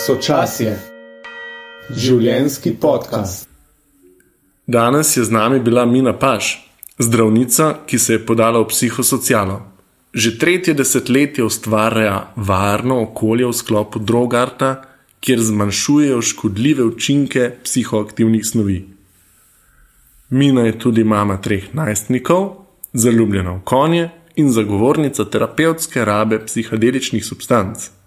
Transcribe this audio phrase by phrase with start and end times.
[0.00, 0.70] Sočasje,
[1.92, 3.44] življenski podcast.
[4.64, 6.54] Danes je z nami bila Mina Paš,
[6.96, 9.58] zdravnica, ki se je podala v psihosocialo.
[10.16, 14.70] Že tretje desetletje ustvarja varno okolje v sklopu drogarta,
[15.20, 18.80] kjer zmanjšujejo škodljive učinke psihoaktivnih snovi.
[20.30, 22.50] Mina je tudi mama treh najstnikov,
[22.96, 24.10] zaljubljena v konje
[24.40, 27.99] in zagovornica terapevtske rabe psihedeličnih substanc.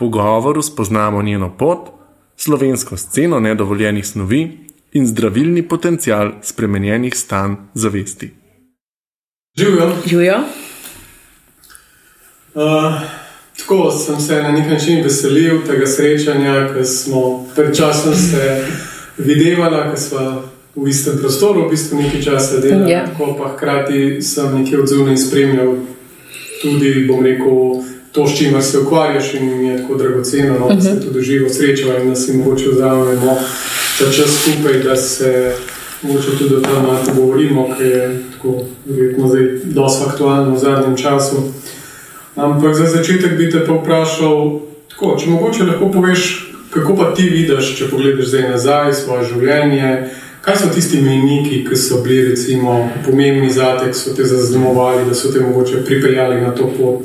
[0.00, 1.88] Pogovoru spoznamo njeno pot,
[2.36, 4.58] slovensko sceno nedovoljenih snovi
[4.92, 8.30] in zdravilni potencial spremenjenih stanj zavesti.
[9.58, 9.92] Živijo.
[10.06, 10.38] Živijo.
[12.54, 12.62] Uh,
[13.58, 18.64] tako sem se na nek način veselil tega srečanja, ker smo pred časom se
[19.18, 20.42] videvali, ker smo
[20.76, 23.04] v istem prostoru, v bistvu nekaj časa delali, Ja.
[23.06, 25.74] tako pa hkrati sem nekje odzivno spremljal
[26.62, 31.00] tudi, bom rekel, to, s čimer se ukvarjaš in je tako dragoceno, no, da se
[31.00, 33.38] tudi živo srečava in da si mogoče vzamemo
[33.98, 35.54] ta čas skupaj, da se
[36.02, 40.96] mogoče tudi o tem malo pogovorimo, ker je tako verjetno zdaj dosti aktualno v zadnjem
[40.96, 41.36] času.
[42.36, 47.28] Ampak za začetek bi te pa vprašal, tako, če mogoče lahko poveš, kako pa ti
[47.28, 50.10] vidiš, če pogledaš zdaj nazaj svoje življenje.
[50.40, 55.04] Kaj so tisti mejniki, ki so bili recimo, pomembni za te, ki so te zaznamovali,
[55.08, 57.04] da so te mogoče pripeljali na to pot,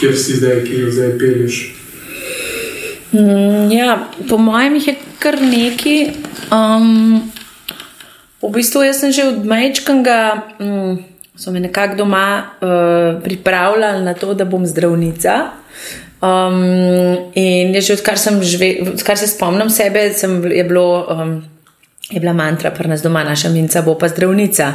[0.00, 1.74] kjer si zdaj, ki jo zdaj pelješ?
[3.12, 6.10] Mm, Ja, po mojem jih je kar neki.
[6.52, 7.30] Um,
[8.42, 10.20] v bistvu jaz sem že od majčkanga,
[10.60, 10.98] um,
[11.36, 15.50] so me nekako doma uh, pripravljali na to, da bom zdravnica.
[16.24, 16.64] Um,
[17.34, 21.44] in že odkar, žive, odkar se spomnim sebe, sem, je, bilo, um,
[22.10, 24.72] je bila mantra pri nas doma, naša minca bo pa zdravnica.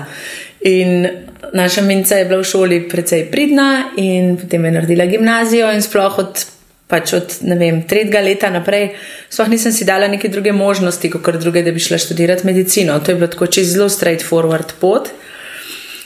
[0.62, 1.08] In
[1.54, 6.20] naša minca je bila v šoli precej pridna, in potem je naredila gimnazijo, in sploh
[6.20, 6.44] od,
[6.88, 8.92] pač od vem, tretjega leta naprej,
[9.30, 13.00] sploh nisem si dala neke druge možnosti, kot druge, da bi šla študirati medicino.
[13.00, 15.12] To je bilo tako čez zelo straightforward pot.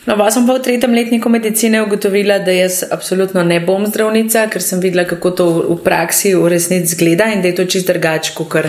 [0.03, 4.49] No, pa sem pa v tretjem letniku medicine ugotovila, da jaz absolutno ne bom zdravnica,
[4.51, 7.87] ker sem videla, kako to v praksi v resnici zgleda in da je to čist
[7.87, 8.67] drugače, kot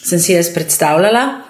[0.00, 1.49] sem si jaz predstavljala.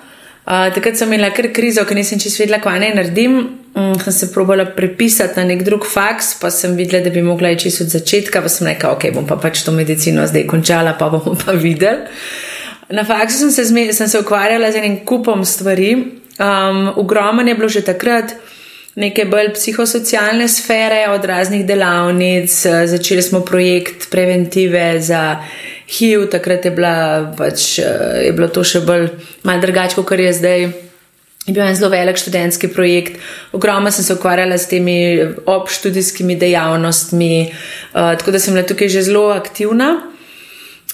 [0.51, 3.37] Uh, takrat sem imela kar krizo, ker nisem čisto vedela, kaj naj naredim.
[3.79, 7.53] Um, sem se probala prepisati na nek drug faks, pa sem videla, da bi mogla
[7.55, 10.97] iti čisto od začetka, pa sem rekla, ok, bom pa pač to medicino zdaj končala,
[10.99, 12.11] pa bomo pa videli.
[12.91, 15.93] Na faksu sem se, zme, sem se ukvarjala z enim kupom stvari.
[16.41, 18.35] Um, Ogromen je bilo že takrat
[18.99, 22.67] neke bolj psihosocialne sfere, od raznih delavnic.
[22.67, 25.45] eh, Začeli smo projekt preventive za
[25.91, 29.11] HIV, takrat je, bila, pač, eh, je bilo to še bolj
[29.43, 30.61] malo drugače, kot je zdaj.
[31.49, 33.17] Je bil en zelo velik študentski projekt,
[33.57, 35.19] ogromno sem se ukvarjala s temi
[35.49, 39.89] obštudijskimi dejavnostmi, uh, tako da sem bila tukaj že zelo aktivna.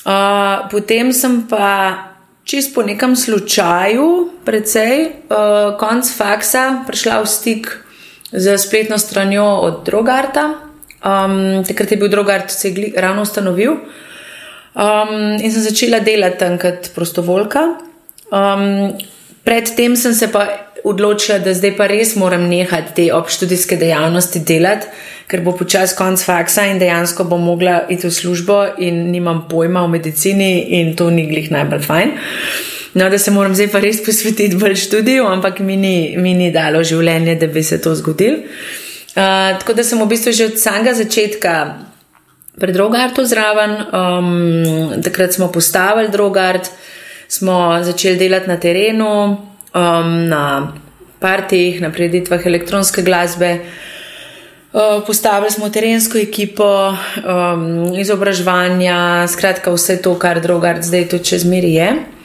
[0.06, 1.98] Uh, potem sem pa
[2.46, 4.06] čist po nekem slučaju,
[4.46, 7.74] precej uh, konc faksa, prišla v stik
[8.30, 10.62] z spletno stranjo od Drogarta.
[11.02, 13.76] Um, takrat je bil Drogart se je ravno ustanovil.
[14.76, 17.60] Um, in sem začela delati tam kot prostovoljka.
[18.28, 18.92] Um,
[19.44, 20.44] predtem sem se pa
[20.84, 24.90] odločila, da zdaj pa res moram nehati te obštudijske dejavnosti delati,
[25.26, 29.82] ker bo počasi konc faksa in dejansko bom mogla iti v službo in nimam pojma
[29.82, 32.14] o medicini in to ni glih najbolj fajn.
[32.96, 36.52] No, da se moram zdaj pa res posvetiti bolj študiju, ampak mi ni, mi ni
[36.52, 38.44] dalo življenje, da bi se to zgodilo.
[39.16, 41.52] Uh, tako da sem v bistvu že od samega začetka
[42.60, 43.70] pri Drogartu zraven.
[43.92, 46.70] Um, takrat smo postavili Drogart,
[47.28, 49.36] smo začeli delati na terenu,
[49.74, 50.72] um, na
[51.20, 53.58] partijih, na preditvah elektronske glasbe.
[54.72, 61.44] Uh, Postavili smo terensko ekipo, um, izobraževanja, skratka vse to, kar Drogart zdaj tudi čez
[61.44, 62.15] miri je.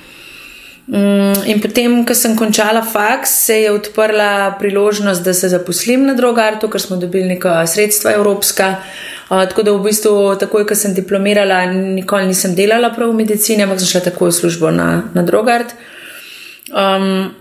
[0.88, 6.14] Mm, In potem, ko sem končala faks, se je odprla priložnost, da se zaposlim na
[6.14, 8.76] Drogartu, ker smo dobili neka sredstva evropska.
[9.30, 13.64] Uh, tako da v bistvu, takoj, ko sem diplomirala, nikoli nisem delala prav v medicini,
[13.64, 15.72] ampak sem šla takoj v službo na, na Drogart.
[16.74, 17.32] Um,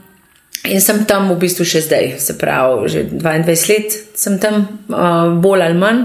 [0.69, 4.63] in sem tam v bistvu še zdaj, se pravi, že 22 let sem tam,
[4.93, 6.05] uh, bolj ali manj.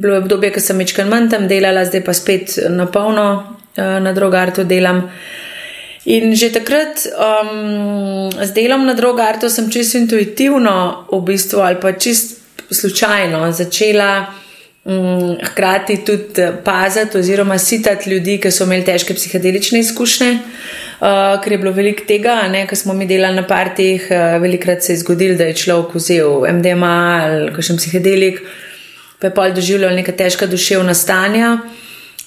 [0.00, 3.98] Bilo je obdobje, ko sem večkrat manj tam delala, zdaj pa spet na polno uh,
[4.00, 5.10] na Drogartu delam.
[6.04, 11.92] In že takrat um, z delom na Drogartu sem čisto intuitivno, v bistvu, ali pa
[11.92, 14.32] čisto slučajno začela
[14.84, 20.30] um, hkrati tudi paziti oziroma sitati ljudi, ki so imeli težke psihedelične izkušnje.
[21.00, 24.92] Uh, ker je bilo veliko tega, ko smo mi delali na partijih, uh, velikrat se
[24.92, 28.40] je zgodilo, da je človek vzel MDMA ali kakšen psihedelik,
[29.20, 31.58] pa je pol doživljal neka težka duševna stanja.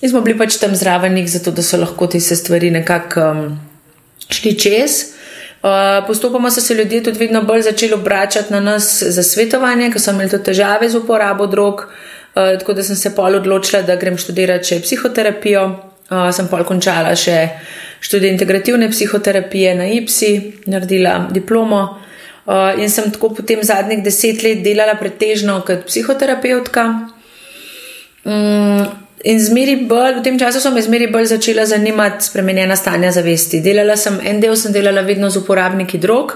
[0.04, 3.60] In smo bili pač tam zraven zato da so lahko te stvari nekako um,
[4.30, 5.14] šli čez.
[5.64, 10.02] Uh, postopoma so se ljudje tudi vedno bolj začeli obračati na nas za svetovanje, ker
[10.02, 11.86] so imeli tudi težave z uporabo drog.
[12.36, 15.64] Uh, tako da sem se pol odločila, da grem študirati še psihoterapijo.
[16.12, 17.38] Uh, sem pol končala še
[18.04, 20.34] študij integrativne psihoterapije na IPSI,
[20.68, 21.80] naredila diplomo.
[22.44, 26.86] Uh, in sem tako potem zadnjih deset let delala pretežno kot psihoterapeutka.
[28.28, 33.12] Um, In zmeri bolj, v tem času so me zmeri bolj začela zanimati spremenjena stanja
[33.16, 33.62] zavesti.
[33.64, 36.34] Delala sem, en del sem delala vedno z uporabniki drog,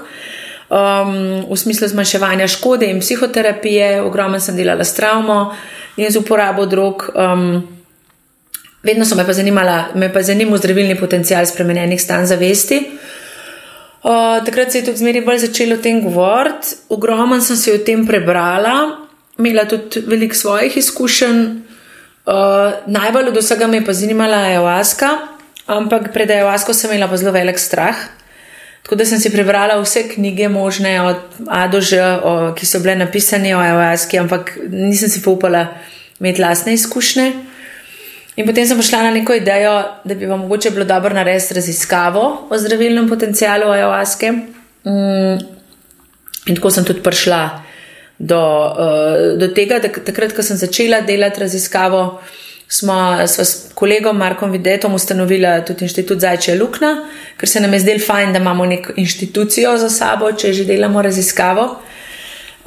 [0.72, 1.18] um,
[1.50, 5.51] v smislu zmanjševanja škode in psihoterapije, ogromno sem delala s travmo
[5.98, 7.10] in z uporabo drog.
[7.12, 7.68] Um,
[8.88, 12.81] vedno so me pa zanimala, me pa zanimal zdravilni potencial spremenjenih stanj zavesti.
[14.07, 17.84] Uh, takrat se je tudi zmeri bolj začelo o tem govoriti, ogromno sem se o
[17.84, 19.04] tem prebrala,
[19.36, 21.66] imela tudi veliko svojih izkušenj.
[22.27, 25.09] Uh, najbolj od vsega me je pa zanimala ayahuasca,
[25.68, 27.95] ampak pred ayahuasco sem imela pa zelo velik strah.
[28.83, 32.79] Tako da sem si prebrala vse knjige, možne od A do Ž, o, ki so
[32.83, 35.68] bile napisane o ayahuasci, ampak nisem si upala
[36.19, 37.31] imeti lastne izkušnje.
[38.35, 39.71] In potem sem šla na neko idejo,
[40.03, 44.31] da bi vam mogoče bilo dobro narediti raziskavo o zdravilnem potencialu ayahuasce.
[44.83, 45.39] Mm,
[46.47, 47.66] in tako sem tudi prišla
[48.19, 52.19] do, uh, do tega, da takrat, ko sem začela delati raziskavo,
[52.67, 56.95] smo, smo s kolegom Markom Videtom ustanovili tudi inštitut Zajče Lukna,
[57.37, 61.01] ker se nam je zdelo fajn, da imamo neko inštitucijo za sabo, če že delamo
[61.01, 61.69] raziskavo.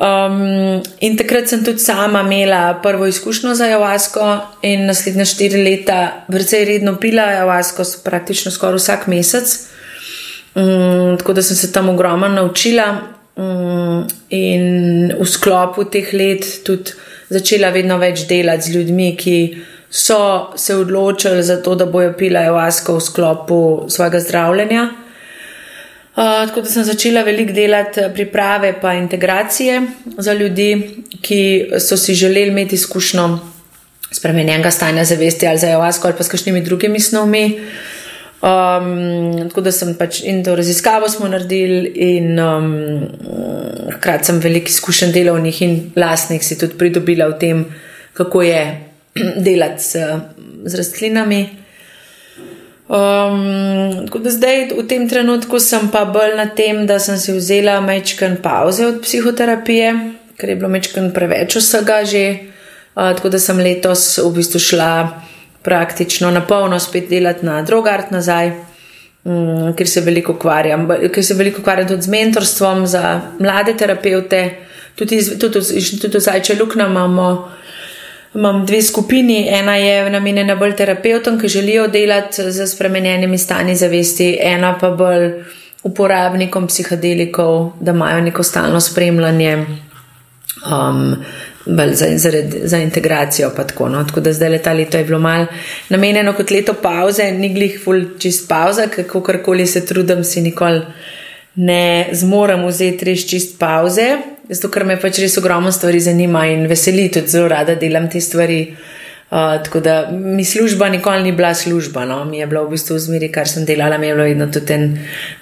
[0.00, 6.24] Um, in takrat sem tudi sama imela prvo izkušnjo za Javasko in naslednja štiri leta
[6.28, 9.52] precej redno pila Javasko, praktično skoraj vsak mesec.
[10.54, 13.19] Um, tako da sem se tam ogromno naučila.
[13.40, 14.04] Mm,
[14.36, 14.64] in
[15.16, 16.92] v sklopu teh let tudi
[17.32, 19.36] začela vedno več delati z ljudmi, ki
[19.90, 24.82] so se odločili za to, da bojo pila evasko v sklopu svojega zdravljenja.
[26.10, 29.80] Uh, tako da sem začela veliko delati priprave pa integracije
[30.18, 30.70] za ljudi,
[31.22, 31.40] ki
[31.80, 33.28] so si želeli imeti izkušnjo
[34.12, 37.44] spremenjenega stanja zavesti ali za evasko ali pa s kakšnimi drugimi snovmi.
[38.40, 42.70] Um, tako da sem pač in to raziskavo smo naredili, in um,
[43.98, 47.64] hkrati sem veliko izkušenj delovnih in lastnih si tudi pridobila v tem,
[48.16, 48.62] kako je
[49.46, 50.06] delati z,
[50.64, 51.42] z rastlinami.
[52.88, 57.36] Um, tako da zdaj v tem trenutku sem pa bolj na tem, da sem si
[57.36, 59.92] vzela mečken pauze od psihoterapije,
[60.40, 62.24] ker je bilo mečken preveč vsega že.
[62.96, 64.94] Uh, tako da sem letos v bistvu šla
[65.62, 68.52] praktično na polno spet delati na drugart nazaj,
[69.24, 74.42] um, ker se veliko ukvarjam, ker se veliko ukvarjam tudi z mentorstvom za mlade terapeute,
[74.94, 75.60] tudi, tudi,
[76.00, 77.32] tudi v Zajče Lukna imamo.
[78.34, 79.48] Imam dve skupini.
[79.50, 85.32] Ena je namenjena bolj terapeutom, ki želijo delati z spremenjenimi stanji zavesti, ena pa bolj
[85.82, 89.66] uporabnikom psihodelikov, da imajo neko stalno spremljanje.
[90.70, 91.16] Um,
[91.66, 92.30] za, za,
[92.64, 93.50] za integracijo.
[93.50, 94.04] Tako, no.
[94.04, 95.46] tako da zdaj leta leto je bilo mal
[95.88, 100.82] namenjeno kot leto pauze, ni glih ful čist pauza, kako karkoli se trudim, si nikoli
[101.54, 104.06] ne zmorem vzeti res čist pauze,
[104.48, 108.20] zato ker me pač res ogromno stvari zanima in veseli, tudi zelo rada delam te
[108.20, 108.62] stvari.
[109.30, 112.24] Uh, tako da mi služba nikoli ni bila služba, no?
[112.24, 114.74] mi je bila v bistvu v zmeri, kar sem delala, mi je bilo vedno tudi
[114.74, 114.88] en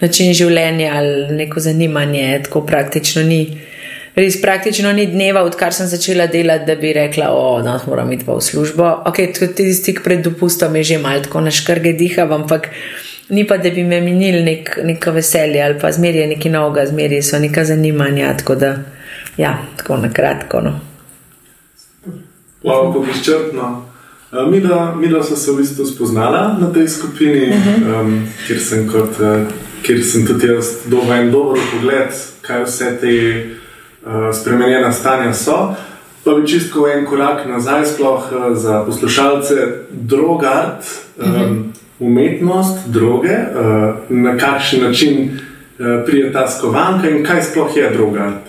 [0.00, 3.40] način življenja ali neko zanimanje, tako praktično ni.
[4.18, 7.28] Res praktično ni dneva, odkar sem začela delati, da bi rekla,
[7.62, 8.87] da no, moram iti pa v službo.
[9.06, 12.66] Ok, tudi stik pred dopustom je že malo tako naškrge diha, ampak
[13.30, 17.22] ni pa, da bi me minili nek, neko veselje ali pa zmerje nekaj novega, zmerje
[17.22, 18.32] so neka zanimanja.
[18.40, 18.72] Tako da,
[19.37, 20.60] ja, tako na kratko.
[20.66, 20.80] No.
[22.64, 23.84] Wow, kako izčrpno.
[24.50, 28.00] Mi, da, mi da smo se v bistvu spoznala na tej skupini, uh -huh.
[28.00, 29.46] um, kjer, sem kot, uh,
[29.82, 33.14] kjer sem tudi jaz dobil en dober pogled, kaj vse te.
[34.06, 35.74] Eh, spremenjena stanja so.
[36.24, 39.54] Pa bi čisto en korak nazaj, sploh uh, za poslušalce,
[39.90, 40.84] drogart,
[41.16, 47.76] um, um, umetnost, droge, uh, na kakšen način uh, prije ta skovanka in kaj sploh
[47.76, 48.44] je drogart.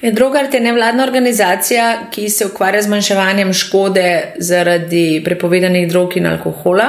[0.00, 6.26] Je drogart je nevladna organizacija, ki se ukvarja z manjševanjem škode zaradi prepovedanih drog in
[6.26, 6.88] alkohola.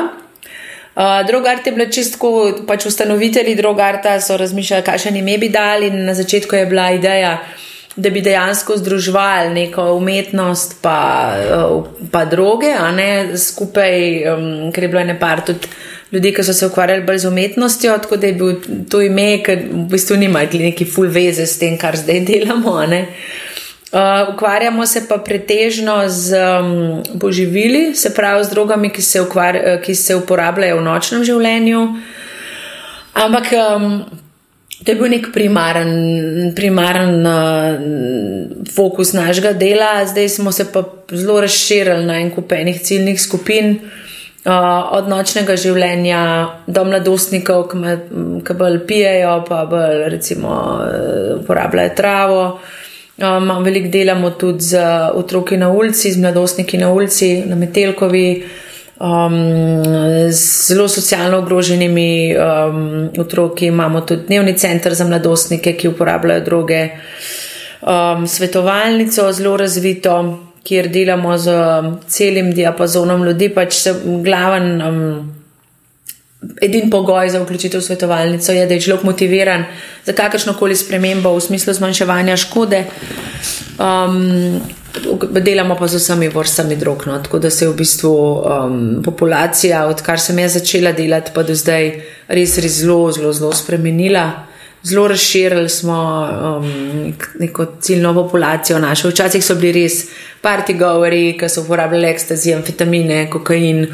[0.96, 6.06] Uh, drogart je bila čistko, pač ustanovitelji drogarta so razmišljali, kakšen ime bi dali, in
[6.06, 7.38] na začetku je bila ideja,
[7.98, 14.84] da bi dejansko združovali neko umetnost, pa, eh, pa droge, a ne skupaj, um, ker
[14.84, 15.68] je bilo ene par tudi
[16.12, 18.54] ljudi, ki so se ukvarjali bolj z umetnostjo, tako da je bil
[18.90, 22.78] to ime, ki v bistvu nima neki full veze s tem, kar zdaj delamo.
[22.78, 29.58] Uh, ukvarjamo se pa pretežno z um, poživili, se pravi z drogami, ki se, ukvar,
[29.84, 31.88] ki se uporabljajo v nočnem življenju.
[33.14, 34.06] Ampak um,
[34.84, 35.92] to je bil nek primaren,
[36.56, 42.82] primaren uh, fokus našega dela, zdaj smo se pa zelo razširili na en kup enih
[42.82, 43.80] ciljnih skupin.
[44.48, 44.54] Uh,
[44.96, 46.20] od nočnega življenja
[46.72, 47.66] do mladostnikov,
[48.48, 52.44] ki bolj pijejo, pa bolj recimo uh, uporabljajo travo.
[53.18, 54.86] Um, veliko delamo tudi z
[55.18, 58.28] otroki na ulici, z mladostniki na ulici, na Metelkovi,
[59.00, 59.84] um,
[60.32, 63.66] z zelo socialno ogroženimi um, otroki.
[63.66, 66.90] Imamo tudi dnevni center za mladostnike, ki uporabljajo droge,
[67.82, 71.52] um, svetovalnico zelo razvito, kjer delamo z
[72.08, 74.82] celim diapazonom ljudi, pač se glaven.
[74.82, 75.34] Um,
[76.62, 79.64] Edini pogoj za vključitev v svetovalnico je, da je človek motiviran
[80.06, 82.84] za kakršno koli spremembo v smislu zmanjševanja škode.
[83.80, 84.62] Um,
[85.42, 87.04] delamo pa z vsemi vrstami drog.
[87.08, 87.20] No?
[87.24, 91.56] Tako da se je v bistvu um, populacija, odkar sem jaz začela delati, pa do
[91.56, 91.92] zdaj
[92.28, 94.44] res, res zelo, zelo, zelo spremenila.
[94.84, 99.10] Zelo razširili smo um, neko ciljno populacijo našo.
[99.10, 100.06] Včasih so bili res
[100.42, 103.88] parti govori, ki so uporabljali ekstazi, amfetamine, kokain,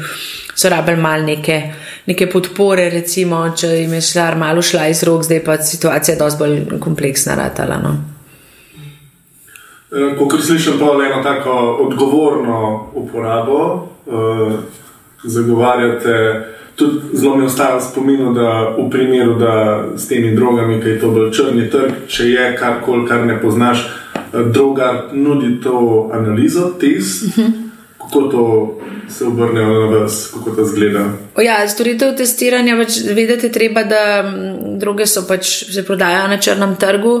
[0.54, 1.62] so rabili mal neke
[2.06, 6.42] neke podpore, recimo, če jim je šla malo šla iz rok, zdaj pa situacija dosti
[6.42, 7.80] bolj kompleksna ratala.
[7.80, 7.94] No.
[9.94, 14.52] Eh, ko slišim pa eno tako odgovorno uporabo, uh,
[15.24, 21.00] zagovarjate, tudi zelo mi ostaja spomin, da v primeru, da s temi drogami, ki je
[21.00, 26.72] to bolj črni trg, če je karkoli, kar ne poznaš, uh, droga nudi to analizo,
[26.80, 27.22] test.
[27.22, 27.52] Uh mhm.
[27.52, 27.64] -huh
[28.04, 28.74] kako to
[29.08, 31.04] se obrne na vas, kako to zgleda?
[31.42, 34.24] Ja, storitev testiranja, pač vedeti treba, da
[34.80, 37.14] druge so pač se prodajajo na črnem trgu.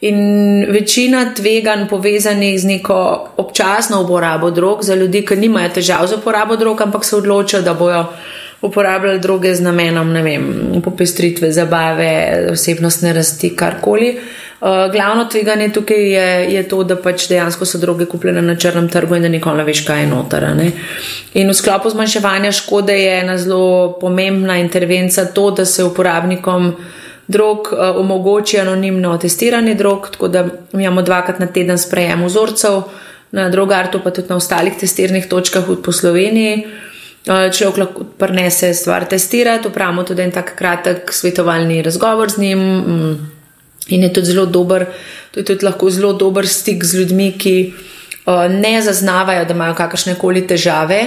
[0.00, 6.18] In večina tveganj povezanih z neko občasno uporabo drog za ljudi, ki nimajo težav z
[6.18, 8.04] uporabo drog, ampak se odločijo, da bojo
[8.62, 10.50] uporabljali droge z namenom, vem,
[10.84, 14.10] popestritve, zabave, osebnostne rasti, karkoli.
[14.16, 18.54] Uh, Uh, glavno tveganje tukaj je, je to, da pač dejansko so droge kupljene na
[18.56, 20.46] črnem trgu in da nikoli ne veš, kaj je noter.
[20.56, 20.70] Ne?
[21.36, 26.72] In v sklopu zmanjševanja škode je ena zelo pomembna intervencija to, da se uporabnikom
[27.26, 32.82] drog uh, omogoči anonimno testiranje drog, tako da imamo dvakrat na teden sprejem vzorcev
[33.30, 36.66] na drogartu, pa tudi na ostalih testirnih točkah po Sloveniji.
[37.26, 42.58] Uh, človek lahko prenese stvar testirati, upravimo tudi en tak kratek svetovalni razgovor z njim.
[42.58, 43.16] Mm.
[43.88, 44.86] In je tudi zelo dober,
[45.34, 47.72] je tudi lahko zelo dober stik z ljudmi, ki
[48.26, 51.02] uh, ne zaznavajo, da imajo kakršne koli težave,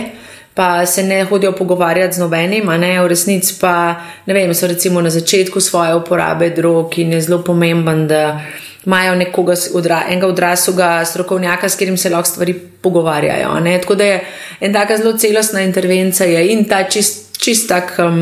[0.59, 4.67] pa se ne hodijo pogovarjati z nobenim, a ne v resnici pa, ne vem, so
[4.67, 8.41] recimo na začetku svoje uporabe drog in je zelo pomemben, da
[8.85, 13.55] imajo nekoga, odra, enega odraslega strokovnjaka, s katerim se lahko stvari pogovarjajo.
[13.81, 14.19] Tako da je
[14.59, 18.19] en taka zelo celostna intervencija in ta čist čist tak um,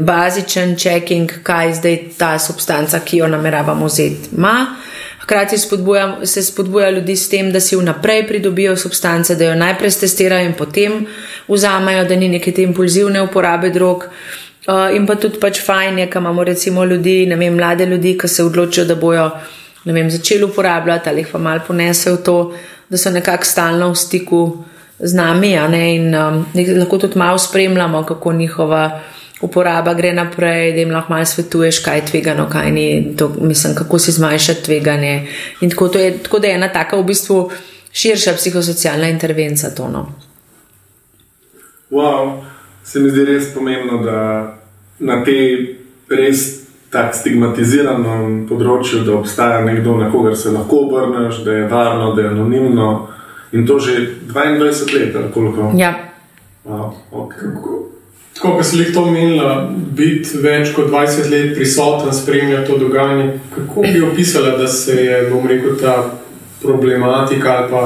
[0.00, 4.76] bazičen checking, kaj zdaj ta substanca, ki jo nameravamo vzeti, ima.
[5.22, 9.90] Hkrati spodbuja, se spodbuja ljudi s tem, da si vnaprej pridobijo substance, da jo najprej
[10.00, 11.06] testirajo in potem
[11.48, 14.08] vzamejo, da ni neke te impulzivne uporabe drog.
[14.66, 18.16] Uh, in pa tudi pač fajn je, da imamo recimo ljudi, ne vem, mlade ljudi,
[18.18, 19.30] ki se odločijo, da bojo
[19.84, 22.36] vem, začeli uporabljati ali jih pa malo ponesejo v to,
[22.88, 24.64] da so nekako stalno v stiku
[24.98, 25.52] z nami
[25.94, 26.46] in um,
[26.78, 29.00] lahko tudi malo spremljamo, kako njihova
[29.42, 33.74] uporaba gre naprej, da jim lahko malo svetuješ, kaj je tvegano, kaj ni, to, mislim,
[33.74, 35.28] kako si zmanjšati tveganje.
[35.60, 37.50] In tako, je, tako da je ena taka v bistvu
[37.92, 39.70] širša psihosocialna intervencija.
[39.74, 40.06] To, no.
[41.90, 42.40] Wow,
[42.84, 44.18] se mi zdi res pomembno, da
[44.98, 45.76] na tej
[46.08, 52.12] res tako stigmatiziranem področju, da obstaja nekdo, na kogar se lahko obrneš, da je varno,
[52.14, 52.90] da je anonimno.
[53.52, 55.72] In to že 22 let, ali koliko?
[55.76, 55.92] Ja.
[56.64, 57.91] Wow, okay.
[58.42, 63.38] Tako kot si jih to omenila, biti več kot 20 let prisoten, spremljati to dogajanje.
[63.54, 66.10] Kako bi opisala, da se je rekel, ta
[66.62, 67.82] problematika ali pa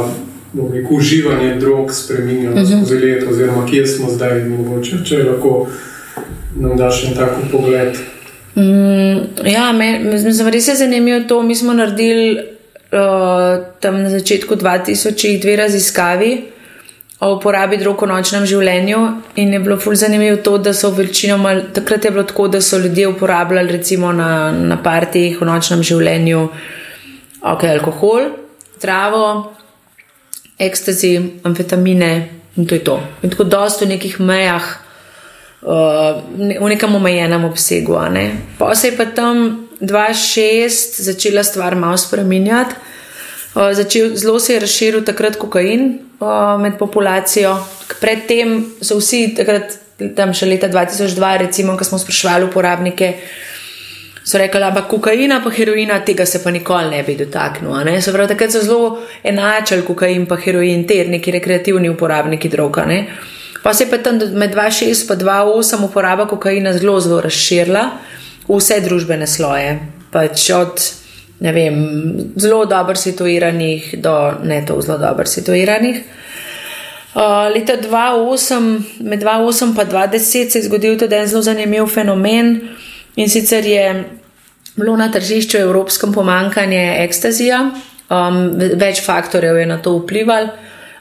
[0.73, 2.67] rekel, uživanje drog spremenilo uh mhm.
[2.67, 2.79] -huh.
[2.79, 5.67] skozi leto, oziroma kje smo zdaj, mogoče, če lahko
[6.61, 7.97] nam daš en tak pogled.
[8.55, 10.01] Mm, ja, me
[10.51, 11.43] res je zanimivo to.
[11.43, 12.39] Mi smo naredili
[13.81, 16.43] tam na začetku 2000 dve raziskavi
[17.21, 19.01] o uporabi drog v nočnem življenju
[19.41, 22.79] in je bilo fulj zanimivo to, da so večinoma, takrat je bilo tako, da so
[22.79, 26.43] ljudje uporabljali recimo na, na partijih v nočnem življenju
[27.41, 28.29] ok, alkohol,
[28.81, 29.53] travo,
[30.59, 32.11] ekstazi, amfetamine
[32.57, 33.01] in to je to.
[33.23, 34.67] In tako dosto v nekih mejah,
[35.63, 37.97] uh, v nekem omejenem obsegu.
[38.59, 42.75] Pa se je pa tam 2-6 začela stvar malo spremenjati.
[43.55, 47.57] Uh, začel, zelo se je razširil takrat kokain uh, med populacijo.
[48.01, 49.77] Predtem so vsi, takrat,
[50.17, 53.13] tam še leta 2002, recimo, ko smo sprašvali uporabnike,
[54.27, 57.79] so rekli, da kokaina pa heroina, tega se pa nikoli ne bi dotaknil.
[58.03, 62.85] Se pravi, takrat so zelo enačali kokain pa heroin, ter neki rekreativni uporabniki droga.
[62.85, 63.07] Ne?
[63.63, 67.89] Pa se je pa tam med 2,6 in 2,8 uporaba kokaina zelo, zelo razširila
[68.49, 69.79] v vse družbene sloje.
[70.11, 70.83] Pač od
[71.41, 71.77] vem,
[72.37, 76.03] zelo dobro situiranih do ne to zelo dobro situiranih.
[77.17, 82.61] Uh, leta 2008, med 2008 in 2010 se je zgodil tudi en zelo zanimiv fenomen
[83.17, 84.05] in sicer je
[84.77, 87.71] bilo na tržišču evropskem pomankanje ekstazija.
[88.11, 90.49] Um, več faktorjev je na to vplivalo,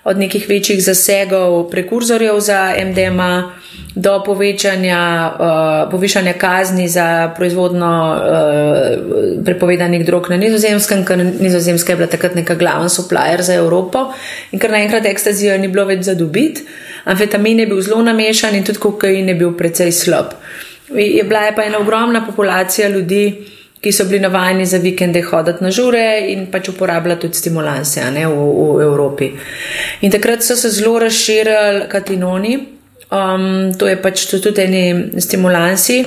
[0.05, 3.51] od nekih večjih zasegov prekurzorjev za MDMA
[3.95, 11.95] do povečanja, uh, povišanja kazni za proizvodno uh, prepovedanih drog na nizozemskem, ker nizozemska je
[11.95, 14.11] bila takrat neka glavna supplier za Evropo
[14.51, 16.67] in ker naenkrat ekstazijo ni bilo več zadobiti.
[17.05, 20.37] Amfetamin je bil zelo namešan in tudi kokain je bil precej slab.
[20.93, 23.54] Je bila je pa ena ogromna populacija ljudi,
[23.85, 28.23] ki so bili navajeni za vikende hoditi na žure in pač uporabljati tudi stimulanse ne,
[28.25, 29.27] v, v Evropi.
[30.01, 32.55] In takrat so se zelo razširili katinoni,
[33.13, 35.99] um, to je pač tudi eni stimulansi,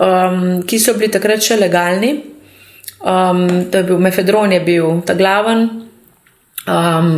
[0.00, 2.14] um, ki so bili takrat še legalni.
[3.04, 5.66] Um, to je bil mefedron, je bil ta glaven.
[6.64, 7.10] Um,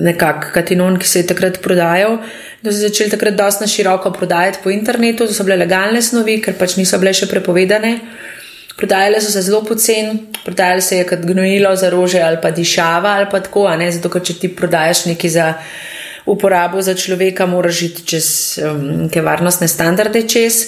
[0.00, 2.16] nekak katinon, ki se je takrat prodajal,
[2.64, 6.38] da so začeli takrat dosti na široko prodajati po internetu, to so bile legalne snovi,
[6.40, 7.92] ker pač niso bile še prepovedane.
[8.76, 13.08] Prodajale so se zelo poceni, prodajale se je kot gnojilo za rože ali pa dišava
[13.08, 15.54] ali pa tako, ne, zato ker če ti prodajaš nekaj za
[16.26, 20.58] uporabo za človeka, moraš iti čez um, neke varnostne standarde čez.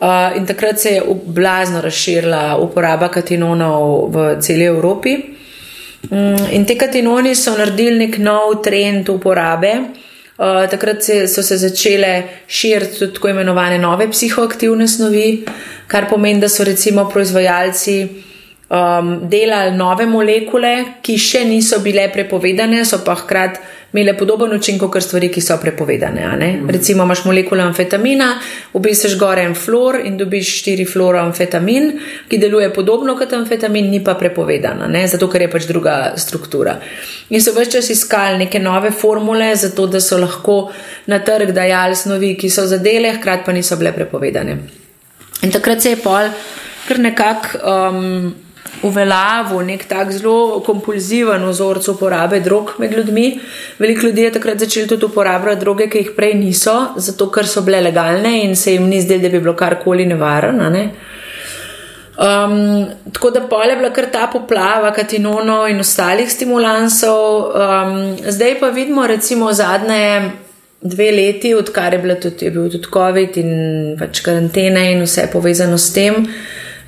[0.00, 5.16] Uh, in takrat se je blazno razširila uporaba katinonov v celi Evropi.
[6.10, 9.72] Um, in te katinoni so naredili nek nov trend uporabe.
[10.38, 15.44] Uh, takrat se, so se začele širiti tudi tako imenovane nove psihoaktivne snovi,
[15.86, 18.27] kar pomeni, da so recimo proizvajalci
[18.68, 24.82] um, delali nove molekule, ki še niso bile prepovedane, so pa hkrati imele podoben učinek
[24.92, 26.26] kot stvari, ki so prepovedane.
[26.28, 26.68] Mm.
[26.68, 28.26] Recimo imaš molekule amfetamina,
[28.76, 31.88] obiseš gore en flor in dobiš štiri fluoroamfetamin,
[32.28, 35.06] ki deluje podobno kot amfetamin, ni pa prepovedana, ne?
[35.08, 36.76] zato ker je pač druga struktura.
[37.32, 40.58] In so več čas iskali neke nove formule, zato da so lahko
[41.08, 44.58] na trg dajali snovi, ki so zadele, hkrati pa niso bile prepovedane.
[45.46, 46.28] In takrat se je pol
[46.88, 47.64] kar nekako.
[47.64, 48.36] Um,
[48.82, 53.40] uveljavil nek tak zelo kompulziven vzorec uporabe drog med ljudmi.
[53.78, 57.62] Veliko ljudi je takrat začelo tudi uporabljati droge, ki jih prej niso, zato ker so
[57.66, 60.70] bile legalne in se jim ni zdelo, da bi bilo karkoli nevarno.
[60.70, 60.90] Ne?
[62.18, 67.44] Um, tako da pol je bila kar ta poplava katinonov in ostalih stimulansov.
[67.54, 70.30] Um, zdaj pa vidimo, recimo, zadnje
[70.80, 73.52] dve leti, odkar je, tudi, je bil tudi COVID in
[73.98, 76.26] pač karantene in vse povezano s tem.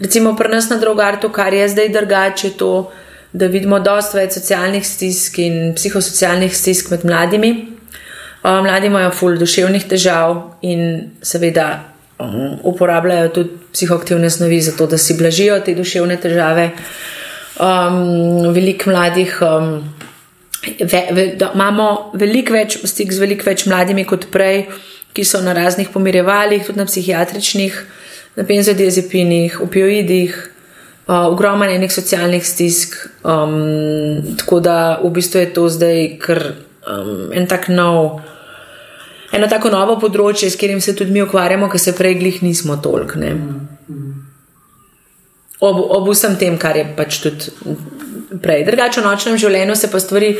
[0.00, 2.90] Recimo pri nas na drugartu, kar je zdaj drugače, to,
[3.32, 7.52] da vidimo dosta več socialnih stisk in psihosocialnih stisk med mladimi.
[8.42, 10.32] Mladi imajo ful duševnih težav
[10.64, 11.66] in seveda
[12.18, 16.70] um, uporabljajo tudi psihoaktivne snovi za to, da si blažijo te duševne težave.
[17.60, 19.82] Um, veliko mladih, um,
[20.80, 24.64] ve, ve, da, imamo veliko več stik z veliko več mladimi kot prej,
[25.12, 27.82] ki so na raznih pomirjevalih, tudi na psihiatričnih
[28.36, 30.36] na benzodiazepinih, opioidih,
[31.06, 32.96] uh, ogromno enih socialnih stisk.
[33.24, 36.42] Um, tako da v bistvu je to zdaj kar
[36.86, 38.20] um, en tak nov.
[39.32, 42.80] Eno tako novo področje, s katerim se tudi mi ukvarjamo, ker se prej glih nismo
[42.82, 43.14] tolk.
[45.60, 47.52] Ob, ob vsem tem, kar je pač tudi
[48.42, 48.64] prej.
[48.64, 50.30] Drugače, v nočnem življenju se pa stvari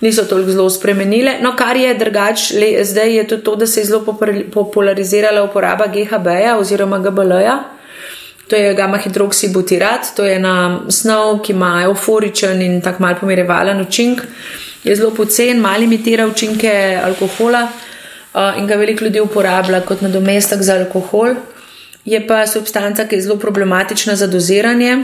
[0.00, 1.38] niso toliko zelo spremenile.
[1.44, 4.16] No, kar je drugače, zdaj je tudi to, da se je zelo
[4.52, 7.58] popularizirala uporaba GHB-ja oziroma GBL-ja.
[8.48, 13.80] To je gamma hidroksibutirat, to je ena snov, ki ima euforičen in tako mal pomirjevalen
[13.80, 14.20] učink.
[14.84, 20.62] Je zelo pocen, mal imitira učinke alkohola uh, in ga veliko ljudi uporablja kot nadomestek
[20.62, 21.38] za alkohol.
[22.04, 24.98] Je pa substanca, ki je zelo problematična za doziranje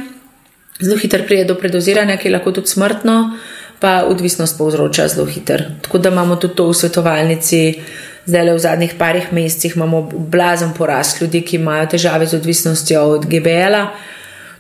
[0.81, 3.17] zelo hitro pride do predoziranja, ki je lahko tudi smrtno,
[3.81, 5.65] pa odvisnost povzroča zelo hitro.
[5.83, 7.61] Tako da imamo tudi to v svetovalnici.
[8.27, 13.01] Zdaj, le v zadnjih parih mesecih imamo blazen porast ljudi, ki imajo težave z odvisnostjo
[13.17, 13.87] od GBL-a.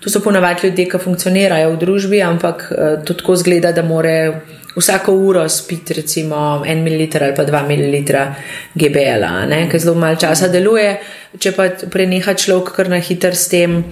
[0.01, 4.41] To so ponavadi ljudje, ki funkcionirajo v družbi, ampak eh, to tako zgleda, da more
[4.77, 8.35] vsako uro spiti recimo en mililiter ali pa dva mililitra
[8.75, 10.97] GBL-a, ki zelo malo časa deluje.
[11.39, 13.85] Če pa preneha človek kar na hiter s tem,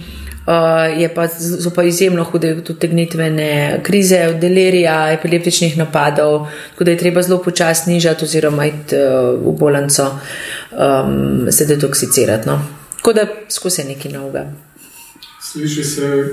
[0.96, 7.22] je pa, so pa izjemno hude utegnitvene krize, delerija, epileptičnih napadov, tako da je treba
[7.22, 12.48] zelo počasno nižati oziroma iti uh, v bolanco um, se detoksicirati.
[12.48, 12.60] No.
[12.96, 14.46] Tako da skozi nekaj novega.
[15.52, 16.26] Sliši se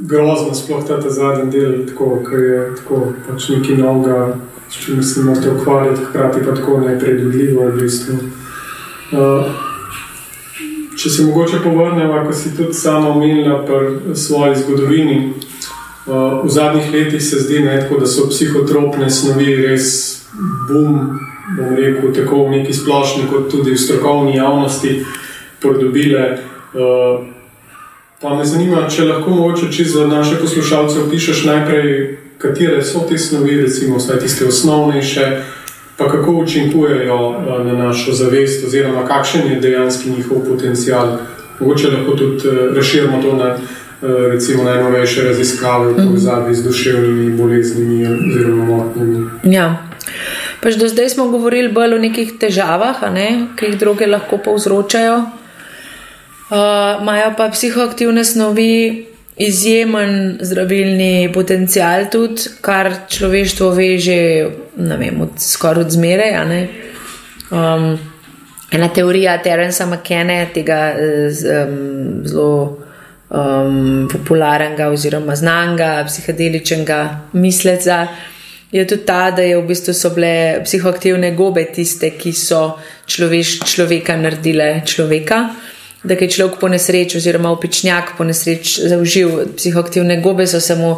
[0.00, 4.36] grozno, sploh ta, zadnji del, tako, ki je tako pač nekaj novega,
[4.70, 8.14] s čimer se morate ukvarjati, hkrati pa tako nepredvidljivo v bistvu.
[9.12, 9.69] Uh,
[11.00, 16.92] Če se mogoče povrnemo, ko si tudi sama omenila pri svoji zgodovini, uh, v zadnjih
[16.92, 19.86] letih se zdi, ne, tako, da so psihotropne snovi res
[20.68, 20.98] bum,
[21.56, 24.98] bom rekel, tako v neki splošni, kot tudi v strokovni javnosti,
[25.62, 26.26] pridobile.
[26.76, 27.24] Uh,
[28.20, 31.96] pa me zanima, če lahko mogoče za naše poslušalce opišeš najprej,
[32.40, 35.32] katere so te snovi, recimo, vsaj tiste osnovnejše
[36.00, 41.18] pa kako učinkujejo eh, na našo zavest, oziroma kakšen je dejansko njihov potencial.
[41.60, 43.58] Mogoče lahko tudi eh, razširimo to na eh,
[44.32, 49.26] recimo, najnovejše raziskave v povezavi z duševnimi boleznimi oziroma motnjami.
[49.44, 49.86] Ja.
[50.62, 55.16] Pač do zdaj smo govorili bolj o nekih težavah, ne, ki jih druge lahko povzročajo.
[56.50, 65.84] Uh, pa psihoaktivne snovi izjemen zdravilni potencial, tudi kar človeštvo ve že vem, od, skoraj
[65.84, 66.66] od zmeraj.
[67.50, 67.98] Um,
[68.72, 72.78] ena teorija Terensa McKenna, tega um, zelo
[73.30, 78.06] um, popularnega oziroma znanga, psihedeličnega misleca.
[78.72, 83.58] Je tudi ta, da je v bistvu so bile psihoaktivne gobe tiste, ki so človeš,
[83.66, 85.48] človeka naredile človeka
[86.02, 90.96] da je človek po nesreči, oziroma opičnjak po nesreči zaužil psihoaktivne gobe, so se mu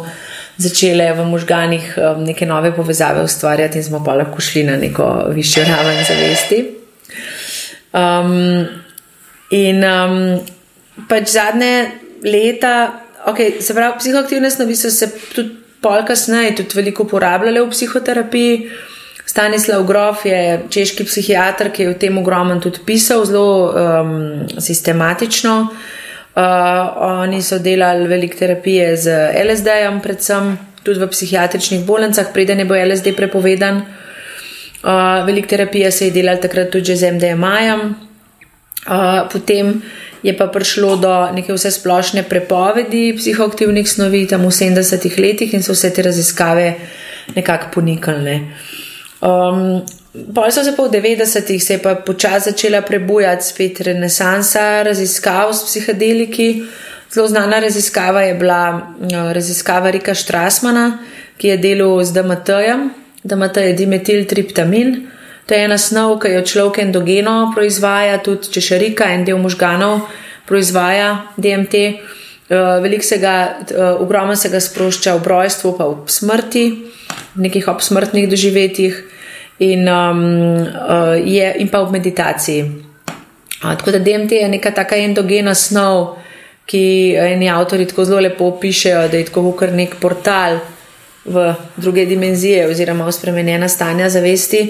[0.57, 5.25] začele v možganjih um, neke nove povezave ustvarjati in smo pa lahko šli na neko
[5.33, 6.59] višjo raven zavesti.
[7.93, 8.67] Um,
[9.51, 10.39] in um,
[11.09, 11.91] pač zadnje
[12.23, 17.69] leta, okay, se pravi, psihoaktivne snovi so se tudi pol kasneje tudi veliko uporabljale v
[17.69, 18.69] psihoterapiji.
[19.33, 24.11] Stanislav Grof je češki psihiater, ki je v tem ogromno tudi pisal, zelo um,
[24.61, 25.53] sistematično.
[25.63, 26.43] Uh,
[27.23, 30.51] oni so delali veliko terapije z LSD-jem, predvsem
[30.85, 33.81] tudi v psihiatričnih bolnicah, preden je bil LSD prepovedan.
[33.81, 37.81] Uh, veliko terapije se je delali takrat tudi z MDMA-jem.
[38.85, 39.79] Uh, potem
[40.21, 45.65] je pa prišlo do neke vse splošne prepovedi psihoaktivnih snovi tam v 70-ih letih in
[45.65, 46.69] so vse te raziskave
[47.33, 48.37] nekako ponikale.
[49.23, 49.83] Um,
[50.13, 55.63] Pol so se pa v 90-ih se pa počasi začela prebujati spet renesansa raziskav s
[55.65, 56.63] psihedeliki.
[57.09, 60.99] Zelo znana raziskava je bila uh, raziskava Rika Štrasmana,
[61.37, 62.89] ki je delal z DMT-jem.
[63.23, 65.07] DMT je dimetiltriptamin.
[65.45, 69.41] To je ena snov, ki jo človek endogeno proizvaja, tudi če še rika en del
[69.41, 70.05] možganov
[70.45, 71.73] proizvaja DMT.
[72.53, 76.65] Uh, veliko se ga, uh, ogromno se ga sprošča v brojstvu, pa v smrti,
[77.33, 79.12] v nekih obsmrtnih doživetjih
[79.59, 80.23] in, um,
[80.61, 82.63] uh, je, in pa v meditaciji.
[83.61, 86.17] A, tako da DMT je neka taka endogena snov,
[86.65, 90.59] ki eni avtori tako zelo lepo pišejo, da je tako kar nek portal
[91.25, 94.67] v druge dimenzije oziroma v spremenjena stanja zavesti.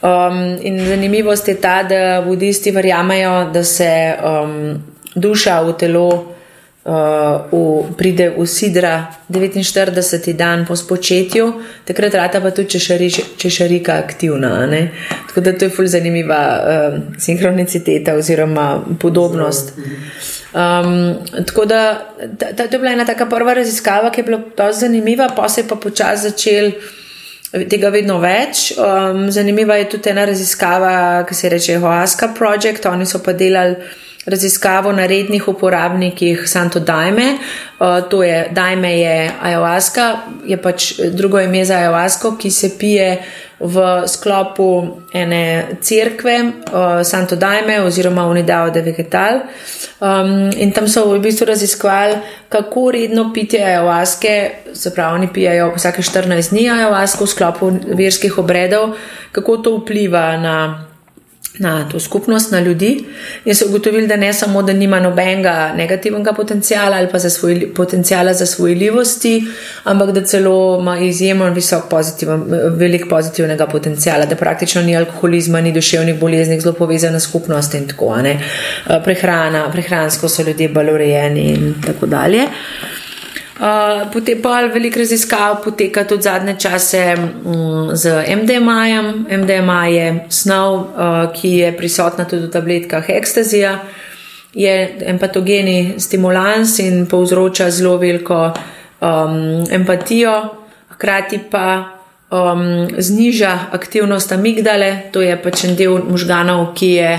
[0.00, 3.90] Um, in zanimivost je ta, da budisti verjamejo, da se
[4.22, 4.82] um,
[5.14, 6.37] duša v telo uh,
[6.88, 10.32] v, pride v Sidra 49.
[10.32, 11.52] dan po spočetju,
[11.84, 12.80] takrat rata pa tudi
[13.36, 14.66] češarika aktivna.
[14.66, 14.92] Ne?
[15.28, 19.76] Tako da to je fulj zanimiva uh, sinhroniciteta oziroma podobnost.
[20.54, 24.40] Um, tako da ta, ta, to je bila ena taka prva raziskava, ki je bila
[24.56, 26.72] dosti zanimiva, pa se je pa počasi začel.
[27.48, 28.72] Tega vedno več.
[28.76, 32.86] Um, zanimiva je tudi ena raziskava, ki se reče Hoaska Project.
[32.86, 33.76] Oni so pa delali
[34.28, 37.38] raziskavo na rednih uporabnikih Santo Dajme.
[37.80, 43.22] Uh, to je Dajme je ayahuasca, je pač drugo ime za ayahuasco, ki se pije
[43.60, 49.40] v sklopu ene cerkve uh, Santo Dajme oziroma Unidao de Vegetal.
[50.00, 55.72] Um, in tam so v bistvu raziskovali, kako redno pitje ayahuasce, se pravi, oni pijajo
[55.76, 58.94] vsake 14 dni ayahuasco v sklopu verskih obredov,
[59.32, 60.87] kako to vpliva na
[61.58, 63.04] na to skupnost, na ljudi,
[63.44, 67.74] in so ugotovili, da ne samo, da nima nobenega negativnega potencijala ali pa za svoj,
[67.74, 69.44] potencijala za svojljivosti,
[69.84, 72.42] ampak da celo ima izjemno visok pozitiven,
[72.76, 78.16] velik pozitivnega potencijala, da praktično ni alkoholizma, ni duševnih bolezni, zelo povezana skupnost in tako
[78.16, 78.38] naprej.
[79.04, 82.46] Prehrana, prehransko so ljudje bolj urejeni in tako dalje.
[83.58, 89.26] Uh, potem pa veliko raziskav poteka tudi zadnje čase um, z MDMA-jem.
[89.30, 93.78] MDMA je snov, uh, ki je prisotna tudi v tabletkah ekstazija
[94.54, 98.52] je empatogeni stimulans in povzroča zelo veliko
[99.00, 100.54] um, empatijo,
[100.88, 101.84] hkrati pa
[102.30, 107.12] um, zniža aktivnost amigdale, to je pač en del možganov, ki je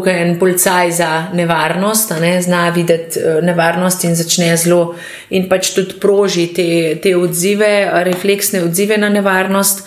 [0.00, 4.94] kot en policaj za nevarnost, ne, zna videti eh, nevarnost in začne zelo
[5.30, 6.68] in pač tudi proži te,
[7.02, 7.72] te odzive,
[8.08, 9.84] refleksne odzive na nevarnost.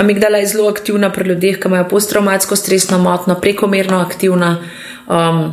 [0.00, 4.56] Amigdala je zelo aktivna pri ljudeh, ki imajo posttraumatsko stresno motno, prekomerno aktivna.
[5.06, 5.52] Um,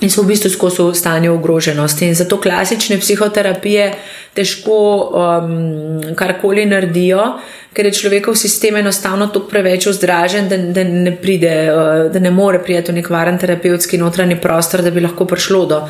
[0.00, 2.06] In so v bistvu skozi stanje ogroženosti.
[2.06, 3.90] In zato klasične psihoterapije
[4.34, 4.78] težko
[5.12, 7.26] um, karkoli naredijo,
[7.72, 12.30] ker je človekov sistem enostavno tako preveč vzdražen, da, da ne pride, uh, da ne
[12.30, 15.80] more prijeti v nek varen terapevtski notranji prostor, da bi lahko prišlo do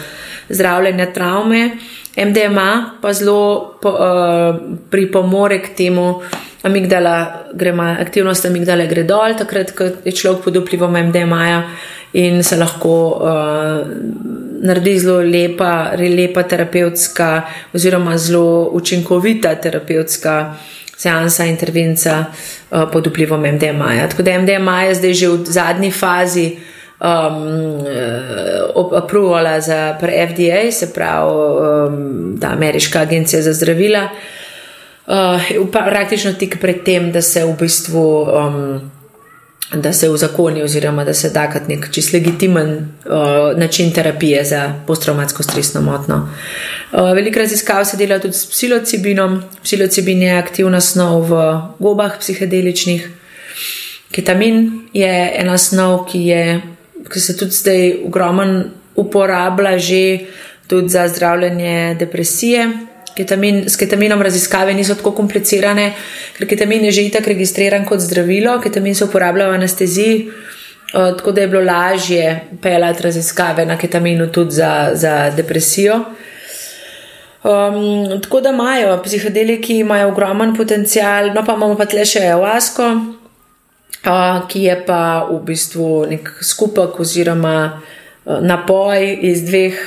[0.48, 1.70] zdravljenja travme.
[2.16, 6.20] MDMA pa zelo po, uh, pripomore k temu,
[6.62, 11.64] amigdala, grema, aktivnost amigdala gre dol, takrat, ko je človek pod vplivom MDMA-ja
[12.12, 13.86] in se lahko uh,
[14.62, 17.30] naredi zelo lepa, lepa terapevtska
[17.74, 20.36] oziroma zelo učinkovita terapevtska
[21.02, 24.08] seansa, intervenca uh, pod vplivom MDMA-ja.
[24.08, 26.46] Tako da MDMA je zdaj že v zadnji fazi
[27.02, 27.84] um,
[28.96, 34.08] aprovala za FDA, se pravi um, ta ameriška agencija za zdravila.
[35.06, 38.90] Uh, praktično tik pred tem, da se v bistvu um,
[39.74, 44.44] da se v zakoni oziroma da se da kot nek čist legitimen uh, način terapije
[44.44, 46.28] za posttraumatsko stresno motno.
[46.92, 49.42] Uh, veliko raziskav se dela tudi s psilocibinom.
[49.62, 53.08] Psilocibin je aktivna snov v gobah psihedeličnih.
[54.11, 56.61] Ketamin je ena snov, ki je
[57.08, 58.64] ki se tudi zdaj ogromen
[58.96, 60.18] uporablja že
[60.68, 62.70] tudi za zdravljenje depresije.
[63.16, 65.92] Ketamin, s ketaminom raziskave niso tako komplicirane,
[66.38, 71.33] ker ketamin je že itak registriran kot zdravilo, ketamin se uporablja v anesteziji, uh, tako
[71.33, 76.01] da je bilo lažje pelati raziskave na ketaminu tudi za, za depresijo.
[77.42, 82.90] Um, tako da imajo psihodeliki, imajo ogromen potencial, no pa imamo pa tle še ayahuasco,
[84.48, 87.83] ki je pa v bistvu nek skupek oziroma
[88.24, 89.78] napoj iz dveh,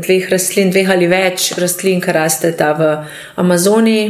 [0.00, 2.88] dveh rastlin, dveh ali več rastlin, ki rasteta v
[3.36, 4.06] Amazoniji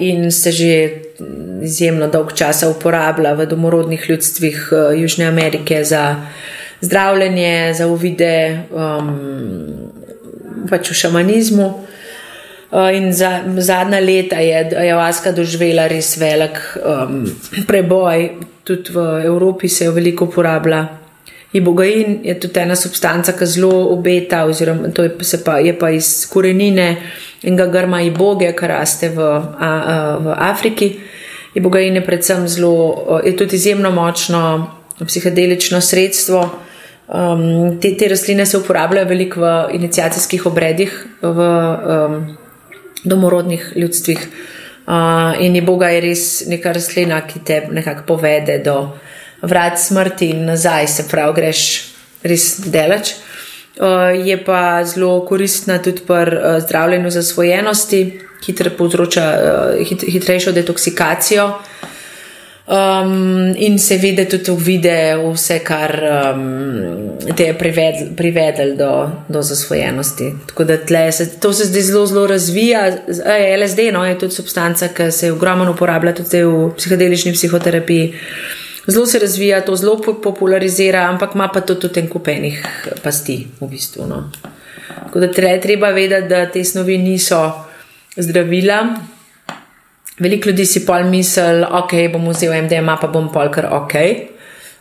[0.00, 0.74] in se že
[1.66, 4.60] izjemno dolg časa uporablja v domorodnih ljudstvih
[4.96, 6.14] Južne Amerike za
[6.80, 9.10] zdravljenje, za uvide um,
[10.70, 11.68] pač v šamanizmu.
[12.74, 17.22] Eh, in za, zadnja leta je Javaska doživela res velik um,
[17.66, 18.30] preboj,
[18.64, 21.03] tudi v Evropi se jo veliko uporablja.
[21.54, 26.26] Ibogain je tudi ena substanca, ki zelo obeta, oziroma to je pa, je pa iz
[26.26, 26.96] korenine
[27.42, 30.90] in ga grma iboge, ki raste v, a, a, v Afriki.
[31.54, 36.42] Ibogain je predvsem zelo, je tudi izjemno močno psihedelično sredstvo.
[37.04, 40.96] Um, te, te rastline se uporabljajo veliko v inicijacijskih obredih.
[41.22, 42.24] V, um,
[43.04, 44.28] domorodnih ljudstvih.
[44.86, 48.76] Uh, in je Boga je res neka rastlina, ki te nekako povede do
[49.48, 51.62] vrat smrti in nazaj, se pravi, greš
[52.22, 53.14] res delač.
[53.74, 58.02] Uh, je pa zelo koristna tudi pri uh, zdravljenju zasvojenosti,
[58.46, 61.48] hitro povzroča uh, hit, hitrejšo detoksikacijo.
[62.66, 65.92] Um, in se vidi tudi v videu vse, kar
[66.32, 70.32] um, te je privedlo privedl do, do zasvojenosti.
[71.10, 72.86] Se, to se zdaj zelo, zelo razvija.
[73.60, 78.14] LSD no, je tudi substanca, ki se ogromno uporablja tudi v psihodelični psihoterapiji.
[78.86, 82.66] Zelo se razvija, to zelo popularizira, ampak ima pa tudi en kupenih
[83.02, 84.06] pasti v bistvu.
[84.06, 84.30] No.
[85.04, 87.52] Tako da treba vedeti, da te snovi niso
[88.16, 88.86] zdravila.
[90.18, 93.94] Veliko ljudi si pol misli, ok, bom vzel MDMA, pa bom pol kar ok.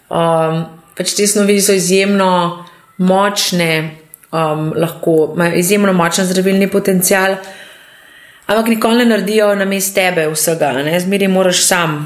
[0.10, 0.66] Um,
[0.98, 2.66] pač te snovi so izjemno
[2.98, 3.96] močne,
[4.32, 7.38] um, lahko imajo izjemno močen zdravilni potencial,
[8.46, 11.00] ampak nikoli ne naredijo na mestu tebe vsega, ne?
[11.00, 11.98] zmeri moraš sam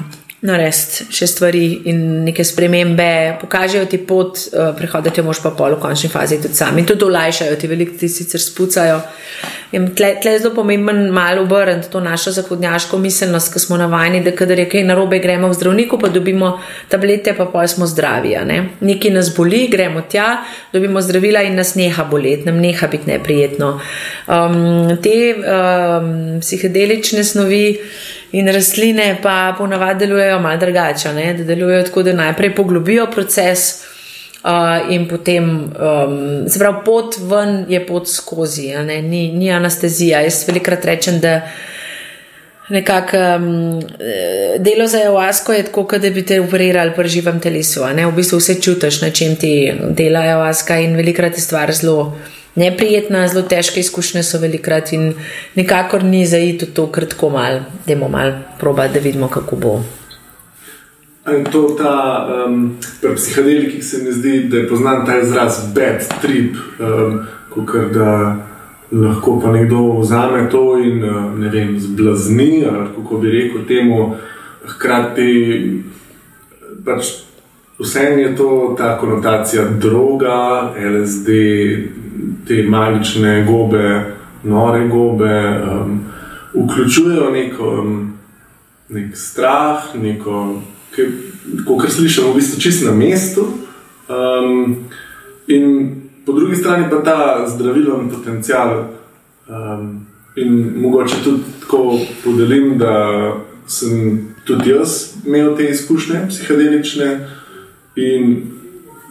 [0.46, 5.74] narediti še stvari in neke spremembe, pokažejo ti pot, uh, prehoditi jo moš pa pol
[5.76, 9.00] v končni fazi tudi sami in tudi olajšajo ti, veliko ti sicer spucajo.
[9.76, 14.22] In tle, tle je zelo pomemben malo obrniti to našo zahodnjaško miselnost, ki smo navajeni,
[14.24, 16.54] da kadar je kaj narobe, gremo v zdravniku, pa dobimo
[16.88, 18.38] tablete, pa pol smo zdravi.
[18.48, 18.60] Ne?
[18.80, 23.74] Nekaj nas boli, gremo tja, dobimo zdravila in nas neha boleti, nam neha biti neprijetno.
[24.28, 27.66] Um, te um, psihedelične snovi
[28.32, 33.84] in rastline pa ponavadi delujejo malo drugače, da delujejo tako, da najprej poglobijo proces.
[34.44, 40.22] Uh, in potem, um, se pravi, pot ven je pot skozi, ni, ni anestezija.
[40.22, 41.42] Jaz velikrat rečem, da
[42.70, 43.82] Nekako um,
[44.60, 47.82] delo za javasko je tako, kot da bi te operirali pri živem telesu.
[47.84, 52.18] V bistvu vse čutiš, na čem ti dela javaska in velikrat je stvar zelo
[52.58, 55.14] neprijetna, zelo težke izkušnje so velikrat in
[55.56, 59.78] nikakor ni zaiti v to kratko mal, da bomo mal proba, da vidimo, kako bo.
[61.28, 62.78] In to ta um,
[63.16, 67.20] psihodeliki se mi zdi, da je poznan ta izraz bad trip, um,
[67.52, 68.36] kot da
[68.92, 71.04] lahko pa nekdo vzame to in
[71.40, 72.64] ne vem, zblazni,
[72.96, 74.16] kako bi rekel temu,
[74.66, 75.84] hkrati
[76.86, 77.12] pač
[77.80, 81.30] vsem je to ta konotacija droga, LSD,
[82.48, 86.00] te magične gobe, nore gobe, um,
[86.54, 88.14] vključujejo neko, um,
[88.90, 90.62] nek strah, neko,
[91.82, 93.48] kar slišimo, v bistvu čist na mestu.
[94.08, 94.76] Um,
[95.48, 98.86] in po drugi strani pa ta zdravilen potencial.
[99.48, 103.34] Um, in mogoče tudi tako podelim, da
[103.68, 107.28] sem tudi jaz imel te izkušnje, psihedelične,
[107.96, 108.52] in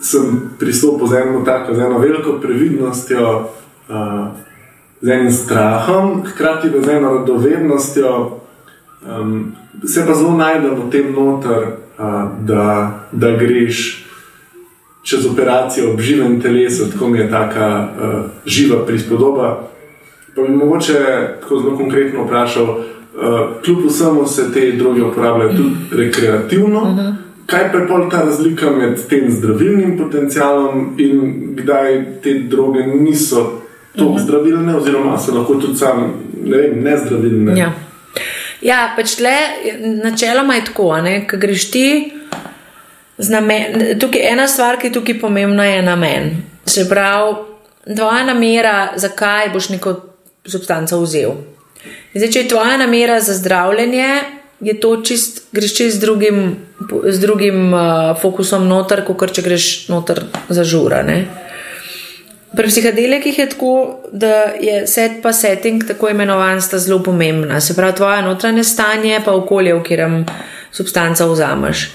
[0.00, 3.48] sem pristopil z eno tako, z eno veliko previdnostjo,
[3.88, 4.26] uh,
[5.00, 8.40] z enim strahom, hkrati pa z eno radovednostjo.
[9.06, 9.52] Um,
[9.84, 11.62] se pa zelo najdem v tem noter,
[11.98, 14.06] uh, da, da greš
[15.02, 19.68] čez operacijo ob živem telesu, tako mi je ta uh, živa prispodoba.
[20.36, 20.98] Pa bi mogoče
[21.40, 22.82] tako zelo konkretno vprašal, uh,
[23.64, 26.80] kljub vsemu se te droge uporabljajo tudi rekreativno.
[26.80, 27.25] Uh -huh.
[27.46, 33.62] Kaj pa je ta razlika med tem zdravilnim potencialom in kdaj te droge niso
[33.96, 34.22] tako uh -huh.
[34.22, 36.08] zdravilne, oziroma so lahko tudi same
[36.44, 37.58] ne nezdravilne?
[37.58, 37.72] Ja.
[38.60, 39.36] Ja, pač le,
[40.04, 40.96] načeloma je tako,
[41.30, 42.12] da greš ti
[43.18, 46.30] Namen, tukaj ena stvar, ki je tukaj pomembna, je namen.
[46.66, 47.34] Se pravi,
[47.96, 49.94] tvoja namera, zakaj boš neko
[50.44, 51.32] substanco vzel.
[52.14, 54.08] Zdaj, če je tvoja namera za zdravljenje,
[54.60, 56.56] je to čist, greš čez drugim,
[57.04, 61.02] z drugim uh, fokusom noter, kot če greš noter za žura.
[61.02, 61.26] Ne?
[62.56, 67.60] Pri psihadelikih je tako, da je set pa setting, tako imenovan, sta zelo pomembna.
[67.60, 70.24] Se pravi, tvoje notranje stanje, pa okolje, v katerem
[70.72, 71.90] substanco vzameš.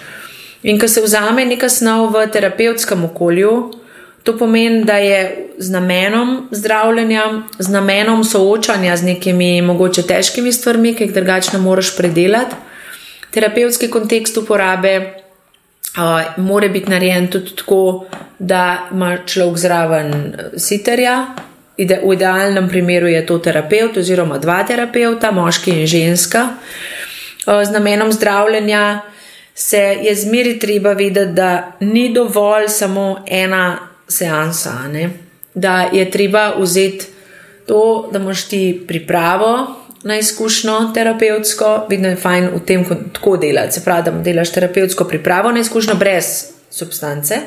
[0.63, 3.80] In ko se vzame neka snov v terapevtskem okolju,
[4.23, 7.23] to pomeni, da je z namenom zdravljenja,
[7.59, 12.55] z namenom soočanja z nekimi mogoče težkimi stvarmi, ki jih drugače ne moreš predelati.
[13.31, 18.05] Terapevtski kontekst uporabe uh, mora biti narejen tudi tako,
[18.39, 21.25] da ima človek zraven siterja.
[21.77, 26.47] Ide, v idealnem primeru je to terapeut oziroma dva terapeuta, moški in ženska,
[27.47, 28.99] uh, z namenom zdravljenja
[29.55, 35.09] se je zmeri treba vedeti, da ni dovolj samo ena seansa, ne?
[35.53, 37.05] da je treba vzeti
[37.67, 43.73] to, da imaš ti pripravo na izkušnjo terapevtsko, vidno je fajn v tem tako delati.
[43.73, 46.25] Se pravi, da delaš terapevtsko pripravo na izkušnjo brez
[46.69, 47.37] substance.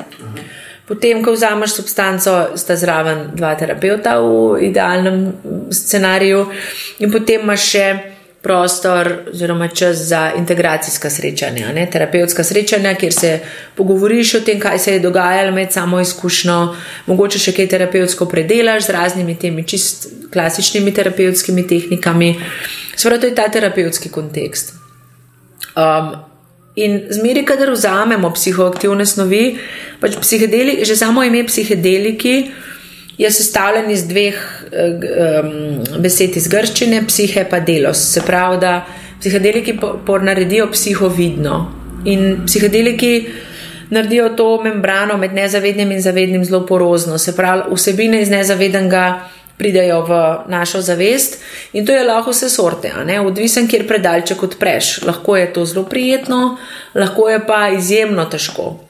[0.87, 5.33] Potem, ko vzameš substanco, sta zraven dva terapeuta v idealnem
[5.71, 6.45] scenariju,
[6.99, 8.14] in potem imaš še
[8.45, 11.87] prostor oziroma čas za integracijska srečanja, ne?
[11.91, 13.39] terapevtska srečanja, kjer se
[13.75, 16.57] pogovoriš o tem, kaj se je dogajalo med samo izkušnjo,
[17.07, 22.29] mogoče še kaj terapevtsko predelaš z raznimi temi čist klasičnimi terapevtskimi tehnikami.
[22.95, 24.75] Sveda to je ta terapevtski kontekst.
[25.73, 26.13] Um,
[26.77, 29.57] in zmeri, kadar vzamemo psihoaktivne snovi,
[29.99, 32.37] pač psihedeliki, že samo ime psihedeliki
[33.17, 34.35] je sestavljen iz dveh
[34.71, 38.01] um, besed iz grščine, psihe pa delos.
[38.13, 38.85] Se pravi, da
[39.19, 39.77] psihedeliki
[40.21, 41.59] naredijo psihovidno
[42.05, 43.27] in psihedeliki
[43.89, 47.17] naredijo to membrano med nezavednim in zavednim zelo porozno.
[47.17, 49.05] Se pravi, vsebine iz nezavednega
[49.57, 50.17] pridejo v
[50.51, 51.37] našo zavest
[51.73, 52.91] in to je lahko vse sorte,
[53.25, 55.01] odvisen, kjer predalček odpreš.
[55.07, 56.57] Lahko je to zelo prijetno,
[56.95, 58.84] lahko je pa izjemno težko.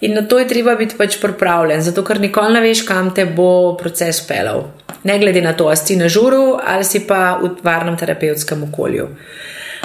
[0.00, 3.24] In na to je treba biti pač pripravljen, zato ker nikoli ne veš, kam te
[3.26, 4.68] bo proces pelal.
[5.04, 9.08] Ne glede na to, ali si na žuru ali si pa v varnem terapevtskem okolju.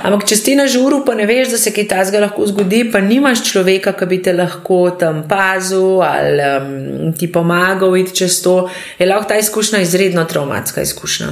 [0.03, 2.99] Ampak, če si na žuru, pa ne veš, da se kaj tasga lahko zgodi, pa
[3.01, 8.55] nimaš človeka, ki bi te lahko tam pazil ali um, ti pomagal iti čez to,
[8.99, 11.29] je lahko ta izkušnja izredno traumatska izkušnja.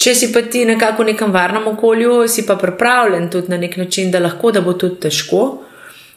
[0.00, 3.76] Če si pa ti nekako v nekem varnem okolju, si pa pripravljen tudi na nek
[3.76, 5.44] način, da lahko da bo tudi težko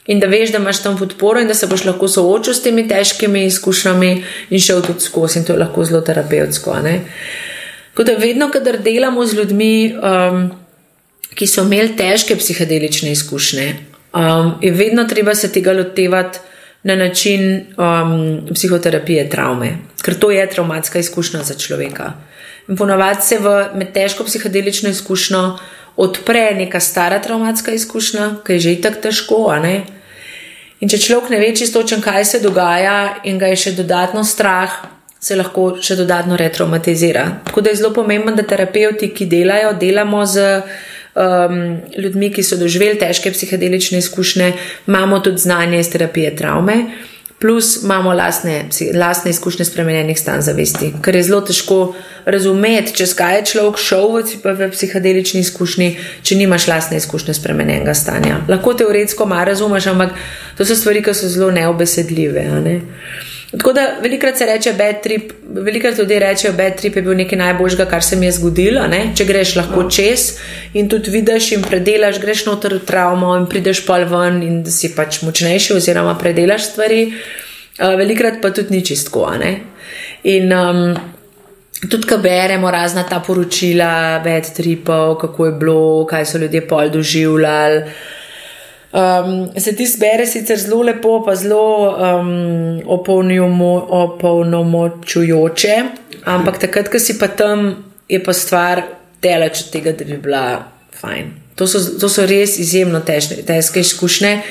[0.07, 2.87] in da veš, da imaš tam podporo in da se boš lahko soočil s temi
[2.87, 4.11] težkimi izkušnjami
[4.49, 6.75] in šel tudi skozi, in to je lahko zelo terapevtsko.
[7.91, 10.51] Tako da vedno, kadar delamo z ljudmi, um,
[11.35, 13.75] ki so imeli težke psihedelične izkušnje,
[14.13, 16.39] um, je vedno treba se tega lotevati
[16.83, 22.13] na način um, psihoterapije travme, ker to je traumatska izkušnja za človeka.
[22.67, 25.57] In ponovadi se v med težko psihedelično izkušnjo
[25.97, 29.43] odpre neka stara travmatska izkušnja, ki je že tako težko.
[30.79, 34.75] In če človek ne ve čisto, kaj se dogaja in ga je še dodatno strah,
[35.19, 37.25] se lahko še dodatno retraumatizira.
[37.47, 40.45] Tako da je zelo pomembno, da terapeuti, ki delajo, delamo z
[41.17, 41.57] um,
[41.97, 44.51] ljudmi, ki so doživeli težke psihedelične izkušnje,
[44.87, 46.83] imamo tudi znanje iz terapije travme
[47.39, 51.77] plus imamo lastne, lastne izkušnje spremenjenih stanj zavesti, ker je zelo težko
[52.25, 55.89] razumeti, če skaj je človek šel v, v psihedelični izkušnji,
[56.25, 58.41] če nimaš lastne izkušnje spremenjenega stanja.
[58.49, 60.17] Lahko teoretsko malo razumeš, ampak
[60.57, 62.47] to so stvari, ki so zelo neobesedljive.
[62.65, 62.79] Ne?
[63.51, 67.37] Tako da velikrat se reče bad trip, velikrat ljudje rečejo, bad trip je bil nekaj
[67.39, 68.87] najboljšega, kar se mi je zgodilo.
[68.87, 69.13] Ne?
[69.15, 69.91] Če greš lahko no.
[69.91, 70.33] čez
[70.73, 74.91] in tudi vidiš in predelaš, greš noter v travmo in prideš pol ven in si
[74.95, 77.05] pač močnejši oziroma predelaš stvari.
[77.77, 79.29] Uh, velikrat pa tudi ni čistko.
[80.27, 80.83] In um,
[81.87, 86.89] tudi, ko beremo razna ta poročila, bad tripov, kako je bilo, kaj so ljudje pol
[86.89, 87.83] doživljali.
[88.87, 95.83] Um, se ti zbere sicer zelo lepo, pa zelo um, opolnomočujoče,
[96.25, 98.83] ampak takrat, ko si pa tam, je pa stvar
[99.21, 100.63] delač od tega, da bi bila
[101.01, 101.31] fajn.
[101.59, 104.41] To so, to so res izjemno težke, težke izkušnje.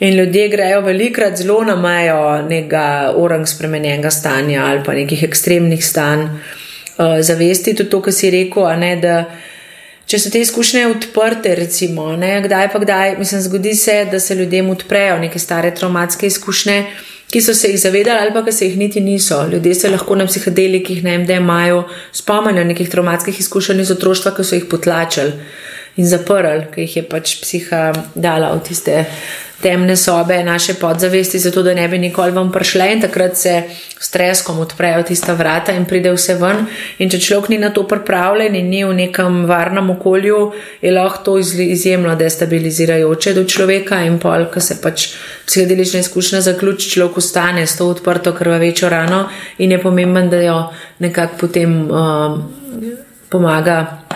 [0.00, 5.84] In ljudje grejo velikrat zelo na mejo nekega orang spremenjenega stanja ali pa nekih ekstremnih
[5.84, 6.30] stanj uh,
[7.20, 7.74] zavesti.
[7.74, 9.24] Tudi to, kar si rekel, ne, da
[10.08, 14.34] če so te izkušnje odprte, recimo, ne, kdaj pa kdaj, mislim, zgodi se, da se
[14.34, 16.78] ljudem odprejo neke stare traumatske izkušnje,
[17.28, 19.42] ki so se jih zavedali ali pa se jih niti niso.
[19.52, 21.82] Ljudje se lahko na psihedelikih, ne vem, da imajo
[22.12, 25.32] spomenijo nekih traumatskih izkušenj iz otroštva, ki so jih potlačili
[25.96, 29.06] in zaprli, ki jih je pač psiha dala v tiste
[29.62, 33.62] temne sobe naše podzavesti, zato da ne bi nikoli vam prišle in takrat se
[34.00, 36.66] s treskom odprejo tista vrata in pride vse ven.
[36.98, 41.24] In če človek ni na to pripravljen in ni v nekem varnem okolju, je lahko
[41.24, 45.08] to izjemno destabilizirajoče do človeka in pol, ko se pač
[45.46, 49.26] psihedelična izkušnja zaključi, človek ostane s to odprto krvavečo rano
[49.58, 50.58] in je pomemben, da jo
[50.98, 52.42] nekako potem um,
[53.28, 54.07] pomaga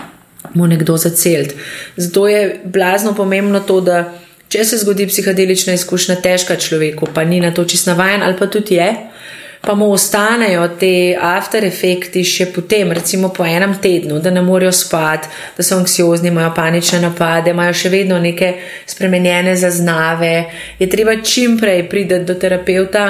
[0.53, 1.55] mu nekdo zaceliti.
[1.97, 4.03] Zato je blazno pomembno to, da
[4.53, 8.45] Če se zgodi psihedelična izkušnja težka človeku, pa ni na to čist navajen, ali pa
[8.53, 8.85] tudi je,
[9.65, 14.69] pa mu ostanejo te after efekti še potem, recimo po enem tednu, da ne morejo
[14.77, 18.51] spati, da so anksiozni, imajo panične napade, imajo še vedno neke
[18.93, 20.35] spremenjene zaznave,
[20.77, 23.07] je treba čim prej priti do terapeuta,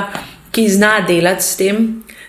[0.54, 1.84] ki zna delati s tem.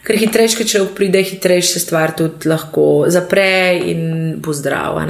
[0.05, 4.02] Ker hitreje, če človek pride, hitreje se stvar tudi lahko zapre in
[4.44, 5.07] pozdrava.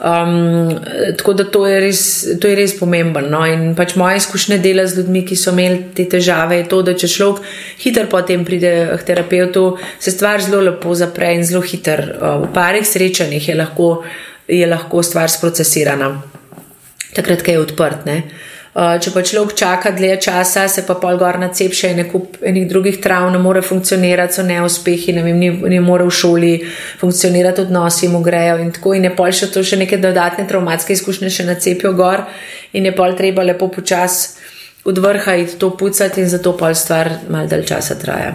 [0.00, 0.70] Um,
[1.18, 2.00] tako da to je res,
[2.40, 3.26] to je res pomembno.
[3.28, 3.42] No?
[3.44, 6.96] In pač moja izkušnja dela z ljudmi, ki so imeli te težave, je to, da
[6.96, 7.44] če človek
[7.84, 9.66] hitro potem pride k terapeutu,
[10.00, 12.08] se stvar zelo lepo zapre in zelo hitro.
[12.16, 13.90] Uh, v parih srečanjih je lahko,
[14.48, 16.14] je lahko stvar sprocesirana,
[17.12, 18.08] takrat, ko je odprt.
[18.08, 18.22] Ne?
[18.74, 22.64] Eh, če pa človek čaka dlje časa, se pa pol gor na cep še enih
[22.66, 26.50] drugih trav, ne more funkcionirati, so neuspehi, ne vem, ni, ni more v šoli
[26.98, 30.96] funkcionirati, odnosi mu grejo in tako in je pol še to še neke dodatne traumatske
[30.98, 32.24] izkušnje še na cepijo gor
[32.74, 34.40] in je pol treba lepo počas
[34.82, 38.34] od vrha iti to pucati in zato pol stvar mal dalj časa traja.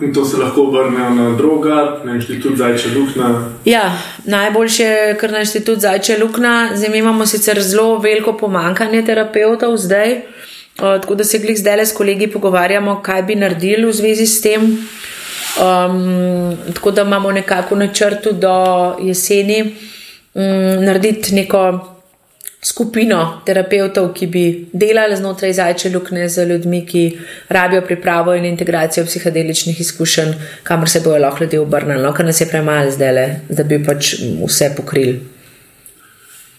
[0.00, 3.50] In to se lahko obrne na druga, na inštitut Zajče Lukna.
[3.64, 6.70] Ja, najboljše je kar na inštitut Zajče Lukna.
[6.74, 10.20] Zdaj imamo sicer zelo veliko pomankanje terapeutov zdaj,
[10.76, 14.40] tako da se glih zdaj le s kolegi pogovarjamo, kaj bi naredili v zvezi s
[14.40, 14.62] tem.
[15.60, 18.54] Um, tako da imamo nekako načrtu do
[19.00, 19.62] jeseni
[20.34, 21.80] um, narediti neko
[22.62, 27.04] skupino terapeutov, ki bi delali znotraj zajče lukne z ljudmi, ki
[27.48, 30.32] rabijo pripravo in integracijo psihedeličnih izkušenj,
[30.62, 34.14] kamor se bojo lahko ljudje obrnili, no, ker nas je premalo zdaj, da bi pač
[34.46, 35.20] vse pokrili.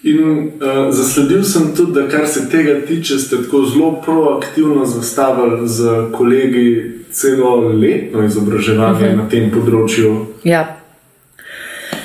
[0.03, 5.67] In uh, zasledil sem tudi, da kar se tega tiče, ste tako zelo proaktivno zastavili
[5.69, 9.19] z kolegi celo letno izobraževanje uh mhm.
[9.19, 9.23] -huh.
[9.23, 10.25] na tem področju.
[10.43, 10.77] Ja.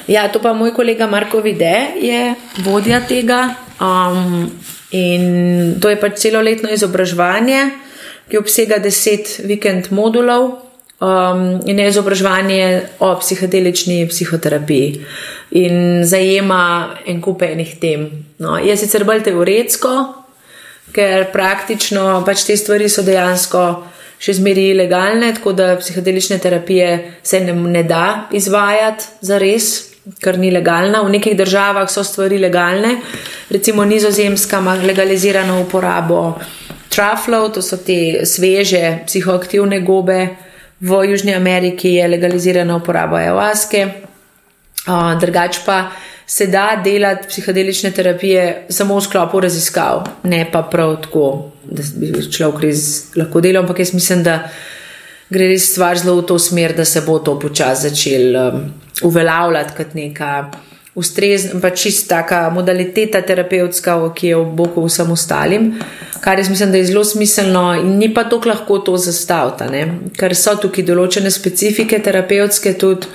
[0.07, 2.35] ja, to pa moj kolega Marko Vide je
[2.65, 3.66] vodja tega.
[3.81, 4.51] Um,
[4.91, 7.65] in to je pač celoletno izobraževanje,
[8.31, 10.67] ki obsega deset vikend modulov
[11.01, 15.05] um, in je izobraževanje o psihedelični psihoterapiji
[15.61, 18.09] in zajema en kup enih tem.
[18.39, 19.93] No, je sicer bolj teoretsko,
[20.97, 23.67] ker praktično pač te stvari so dejansko.
[24.17, 29.67] Še zmeraj ilegalne, tako da psihedelične terapije se ne, ne da izvajati za res,
[30.23, 31.03] ker ni legalna.
[31.03, 32.97] V nekih državah so stvari legalne,
[33.51, 36.39] recimo Nizozemska ima legalizirano uporabo
[36.89, 40.37] traflov, to so te sveže psihoaktivne gobe,
[40.81, 43.87] v Južni Ameriki je legalizirana uporaba ayahuaske,
[45.21, 45.91] drugač pa
[46.27, 52.11] se da delati psihedelične terapije samo v sklopu raziskav, ne pa prav tako, da bi
[52.31, 52.83] človek res
[53.17, 54.49] lahko delal, ampak jaz mislim, da
[55.33, 58.65] gre res stvar zelo v to smer, da se bo to počasi začel um,
[59.03, 60.33] uveljavljati kot neka
[60.97, 65.71] ustrezna, pa čist taka modaliteta terapevtska, ki je v boku vsem ostalim,
[66.25, 69.85] kar jaz mislim, da je zelo smiselno in ni pa tako lahko to zastaviti,
[70.17, 73.13] ker so tukaj določene specifike terapevtske tudi.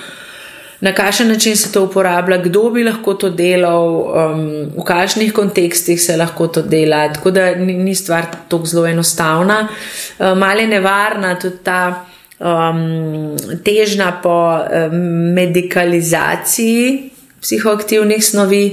[0.82, 4.46] Na kakšen način se to uporablja, kdo bi lahko to delal, um,
[4.78, 7.04] v kakšnih kontekstih se lahko to dela.
[7.14, 9.68] Tako da ni, ni stvar tako zelo enostavna.
[10.20, 12.06] Um, Malo je nevarna tudi ta
[12.40, 14.98] um, težnja po um,
[15.38, 17.12] medicalizaciji
[17.42, 18.66] psihoaktivnih snovi,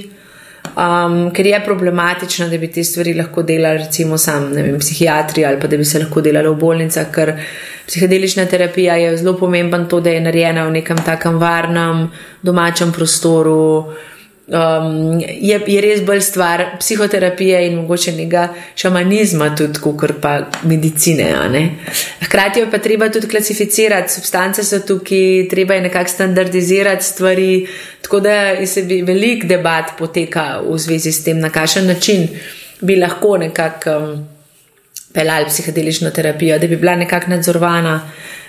[0.77, 5.45] um, ker je problematično, da bi te stvari lahko delali, recimo, sam, ne vem, psihiatri
[5.45, 7.35] ali pa da bi se lahko delali v bolnicah, ker
[7.89, 12.11] psihedelična terapija je zelo pomemben to, da je narejena v nekem takem varnem,
[12.43, 13.95] domačem prostoru.
[14.49, 18.47] Um, je, je res bolj stvar psihoterapije in mogoče nekega
[18.81, 21.27] šamanizma, tudi kot pa medicine.
[22.25, 27.67] Hkrati je pa treba tudi klasificirati, substance so tukaj, treba je nekako standardizirati stvari.
[28.03, 32.29] Tako da se bi velik debat poteka v zvezi s tem, na kakšen način
[32.81, 34.38] bi lahko nekako um,
[35.13, 37.95] pelali psihedelično terapijo, da bi bila nekako nadzorovana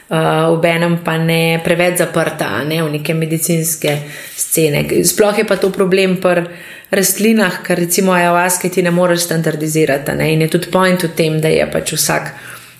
[0.09, 3.97] uh, obenem pa ne preveč zaprta ne, v neke medicinske
[4.35, 4.85] scene.
[5.05, 6.45] Sploh je pa to problem pri
[6.91, 11.41] rastlinah, ker recimo ayahuasca ti ne moreš standardizirati ne, in je tudi point v tem,
[11.41, 12.31] da je pač vsak.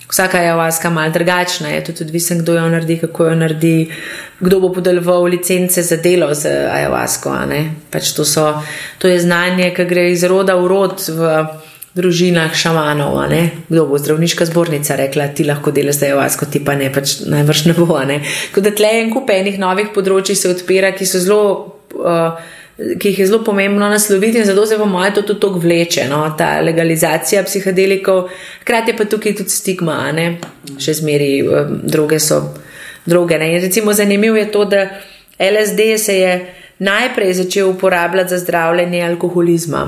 [0.09, 3.91] Vsaka ayahuasca je malo drugačna, je tudi odvisen, kdo jo naredi, kako jo naredi,
[4.39, 7.29] kdo bo podeljeval licence za delo z ayahuasco.
[7.93, 8.25] Pač to,
[8.97, 10.97] to je znanje, ki gre iz roda v rod.
[10.97, 11.43] V,
[11.97, 13.17] družinah šamanov,
[13.69, 17.19] kdo bo zdravniška zbornica rekla, ti lahko delaš zdaj vas, kot ti pa ne, pač
[17.25, 17.89] najbrž ne bo.
[17.97, 21.43] Tako da tle en kup enih novih področji se odpira, ki so zelo.
[21.97, 25.59] Uh, Ki jih je zelo pomembno nasloviti, in zato se po mojem to tudi tako
[25.59, 26.21] vleče, no?
[26.39, 28.29] ta legalizacija psihedelikov,
[28.61, 30.29] hkrati pa tukaj tudi stigma, ne?
[30.79, 32.37] še zmeri um, druge so
[33.03, 33.35] druge.
[33.35, 33.49] Ne?
[33.51, 34.85] In recimo zanimivo je to, da
[35.35, 36.31] LSD se je
[36.79, 39.83] najprej začel uporabljati za zdravljenje alkoholizma.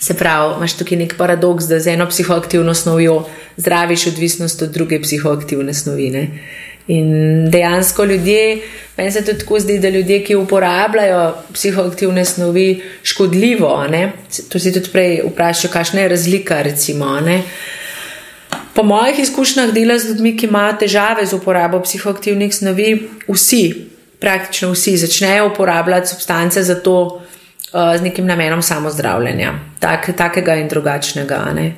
[0.00, 3.24] Se pravi, imaš tukaj nek paradoks, da z eno psihoaktivno snovjo
[3.56, 6.10] zdraviš odvisnost od druge psihoaktivne snovi.
[6.10, 6.28] Ne?
[6.88, 8.58] In dejansko ljudje,
[8.96, 13.86] meni se tudi tako zdi, da ljudje, ki uporabljajo psihoaktivne snovi, škodljivo.
[13.90, 14.12] Ne?
[14.48, 16.62] To si tudi prej vprašal, kakšna je razlika.
[16.62, 17.18] Recimo,
[18.74, 23.62] po mojih izkušnjah dela z ljudmi, ki imajo težave z uporabo psihoaktivnih snovi, vsi,
[24.20, 27.22] praktično vsi, začnejo uporabljati substance za to,
[27.72, 31.42] z nekim namenom samozdravljenja, tak, takega in drugačnega.
[31.54, 31.72] Ne?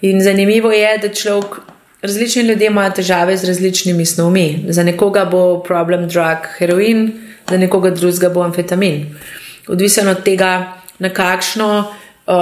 [0.00, 1.60] In zanimivo je, da človek,
[2.02, 4.64] različni ljudje imajo težave z različnimi snovmi.
[4.68, 7.12] Za nekoga bo problem drug heroin,
[7.50, 9.06] za nekoga drugega bo amfetamin.
[9.68, 12.34] Odvisno od tega, na kakšno uh,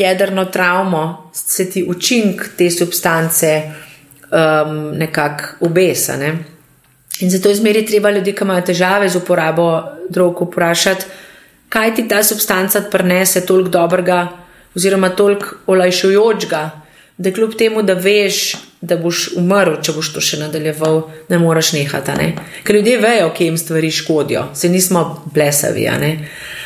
[0.00, 6.16] jedrno travmo se ti učink te substance um, nekako obesa.
[6.16, 6.38] Ne?
[7.20, 11.04] In zato je zmeri treba ljudi, ki imajo težave z uporabo drog, vprašati,
[11.74, 14.28] kaj ti ta substanca prenese toliko dobrega,
[14.76, 16.70] oziroma toliko olajšujočega,
[17.16, 21.00] da kljub temu, da veš, da boš umrl, če boš to še nadaljeval,
[21.30, 22.14] ne moreš nehati.
[22.18, 22.28] Ne?
[22.66, 25.04] Ker ljudje vejo, kje jim stvari škodijo, se nismo
[25.34, 25.88] blesavi.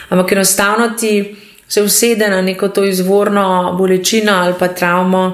[0.08, 1.36] Ampak enostavno ti
[1.68, 5.24] se usede na neko to izvorno bolečino ali pa travmo,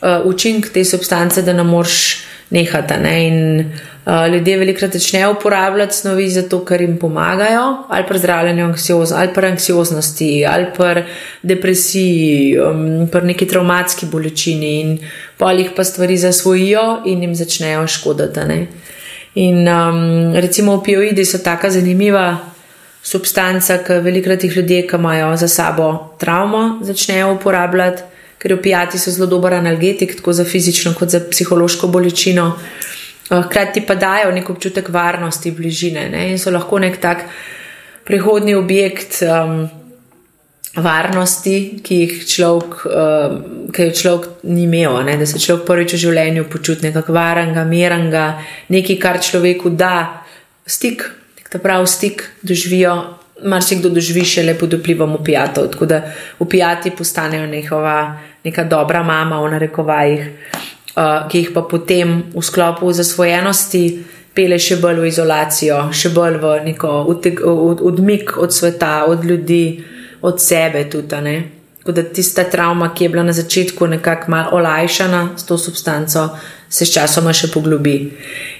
[0.00, 3.00] uh, učink te substance, da ne moreš nehati.
[3.02, 3.14] Ne?
[3.26, 3.72] In
[4.32, 9.46] ljudje velikrat začnejo uporabljati snovi zato, ker jim pomagajo, ali pri zdravljenju anksioz, ali pri
[9.46, 11.02] anksioznosti, ali pri
[11.42, 14.98] depresiji, um, pri neki traumatski bolečini, in
[15.36, 18.66] polih pa stvari zasvojijo in jim začnejo škoditi.
[19.34, 22.38] In um, recimo opioidi so tako zanimiva.
[23.02, 28.02] Substanca, ki velikrat jih ljudje, ki imajo za sabo travmo, začnejo uporabljati,
[28.38, 32.52] ker opijati so zelo dober analgetik, tako za fizično, kot za psihološko bolečino.
[33.30, 36.30] Eh, hkrati pa dajo nek občutek varnosti, bližine ne?
[36.30, 37.26] in so lahko nek tak
[38.08, 39.66] prihodni objekt um,
[40.80, 45.18] varnosti, ki jih človek, um, ki jo človek ni imel, ne?
[45.20, 48.24] da se človek prvič v življenju počuti nekako varnega, mirnega,
[48.72, 50.24] nekaj, kar človeku da
[50.64, 51.04] stik,
[51.52, 52.96] ta pravi stik doživijo.
[53.38, 56.00] Mar se kdo doživi še le pod vplivom opijatov, tako da
[56.42, 57.98] opijati postanejo njihova
[58.42, 60.24] neka dobra mama v narekovajih.
[60.96, 63.82] Uh, ki jih pa potem v sklopu zasvojenosti
[64.34, 66.90] pele še bolj v izolacijo, še bolj v neko
[67.86, 69.84] odmik od sveta, od ljudi,
[70.22, 71.36] od sebe tudi.
[71.78, 76.28] Tako da tista travma, ki je bila na začetku nekako malo olajšana s to substanco,
[76.68, 77.96] se s časoma še poglobi.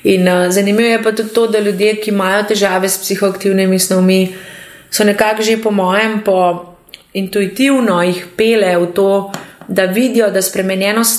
[0.09, 4.21] In uh, zanimivo je pa tudi to, da ljudje, ki imajo težave s psihoaktivnimi snovmi,
[4.91, 6.39] so nekako že po mojem, po
[7.13, 9.11] intuitivno jih pele v to,
[9.69, 10.41] da vidijo, da,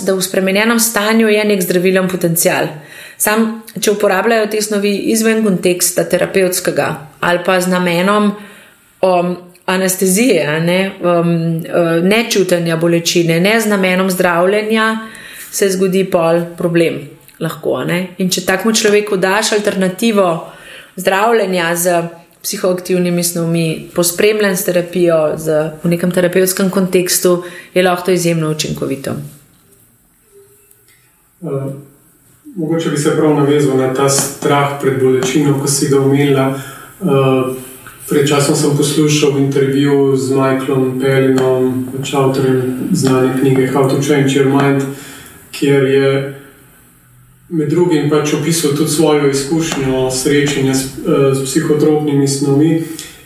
[0.05, 2.67] da v spremenjenem stanju je nek zdravilen potencial.
[3.17, 6.89] Sam, če uporabljajo te snovi izven konteksta terapevtskega
[7.19, 8.31] ali pa z namenom
[9.01, 9.35] um,
[9.65, 14.97] anestezije, ne, um, uh, nečutenja bolečine, ne z namenom zdravljenja,
[15.51, 17.01] se zgodi pol problem.
[17.39, 17.77] Lahko,
[18.17, 20.51] In če takmu človeku daš alternativo
[20.95, 22.01] zdravljenja z
[22.43, 29.11] psihoaktivnimi snovmi, pospremljen s terapijo z, v nekem terapevtskem kontekstu, je lahko to izjemno učinkovito.
[31.41, 31.63] Uh,
[32.55, 36.53] mogoče bi se prav navezal na ta strah pred bolečino, ko si ga umela.
[36.99, 37.55] Uh,
[38.09, 44.49] pred časom sem poslušal intervju z Michaelom Pellinom, avtorjem znane knjige How to Change Your
[44.49, 44.83] Mind,
[45.51, 46.38] kjer je
[47.49, 52.83] med drugim pač opisal tudi svojo izkušnjo srečanja s, eh, s psihotropnimi snovmi.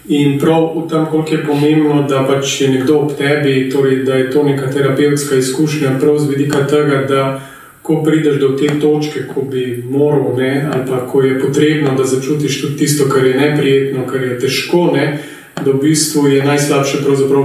[0.08, 4.14] In prav v tem, koliko je pomembno, da pač je nekdo ob tebi, torej da
[4.14, 7.42] je to neka terapevtska izkušnja, prav z vidika tega, da
[7.82, 12.04] ko prideš do te točke, ko bi moral, ne, ali pa ko je potrebno, da
[12.04, 15.20] začutiš tudi tisto, kar je neprijetno, kar je težko, ne,
[15.66, 16.98] da v bistvu je najslabše,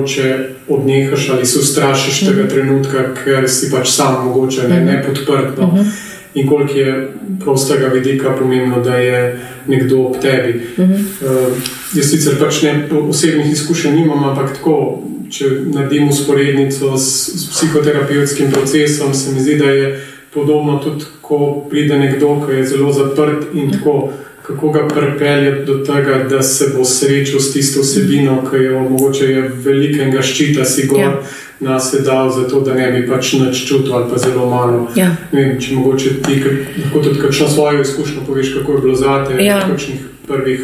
[0.06, 2.48] če odnehaš ali se ustrašiš tega mhm.
[2.48, 5.58] trenutka, ker si pač sam mogoče ne, ne podprt.
[5.58, 5.66] No.
[5.66, 5.82] Uh mhm.
[5.82, 7.08] -huh in koliko je
[7.44, 10.60] prav z tega vidika pomembno, da je nekdo ob tebi.
[10.76, 10.94] Uh -huh.
[10.94, 11.56] uh,
[11.94, 18.50] jaz sicer pač ne osebnih izkušenj nimam, ampak tako, če naredim usporednico s, s psihoterapevtskim
[18.52, 20.04] procesom, se mi zdi, da je
[20.34, 24.12] podobno tudi, ko pride nekdo, ki je zelo zaprt in tako.
[24.49, 29.26] Kako ga pripeljati do tega, da se bo srečal s tisto vsebino, ki jo mogoče
[29.28, 31.12] je velikega ščita, si gor, ja
[31.61, 34.88] nas je dal za to, da ne bi pač nič čutil ali pa zelo malo.
[34.96, 35.11] Ja.
[35.32, 36.42] Vem, če mogoče ti
[36.82, 39.61] lahko tudi kakšno svojo izkušnjo poveš, kako je bilo zate, ja.
[39.70, 40.61] kakšnih prvih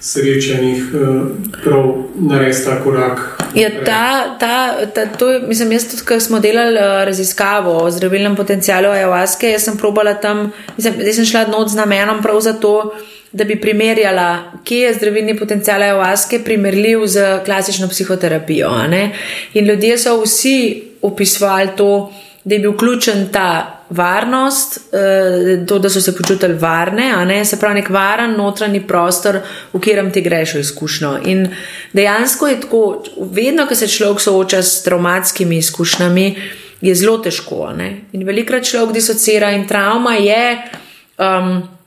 [0.00, 3.42] srečanjih, eh, prav narediti ta korak.
[3.54, 7.90] Ja, ta, ta, ta, to je, mislim, jaz tudi, ko smo delali eh, raziskavo o
[7.90, 12.40] zdravilnem potencialu ayahuaske, jaz sem probala tam, mislim, zdaj sem šla not z namenom prav
[12.40, 12.94] za to,
[13.32, 18.70] da bi primerjala, kje je zdravilni potencial ayahuaske primerljiv z klasično psihoterapijo.
[19.54, 22.12] In ljudje so vsi opisovali to,
[22.44, 27.74] da je bil vključen ta varnost, eh, to, da so se počutili varne, se pravi,
[27.74, 29.40] nek varen notranji prostor,
[29.72, 31.18] v katerem ti greš v izkušnjo.
[31.24, 31.48] In
[31.92, 36.36] dejansko je tako, vedno, ko se človek sooča s traumatskimi izkušnjami,
[36.80, 37.72] je zelo težko.
[38.12, 40.58] In velikrat človek disocira in travma je.
[41.18, 41.77] Um,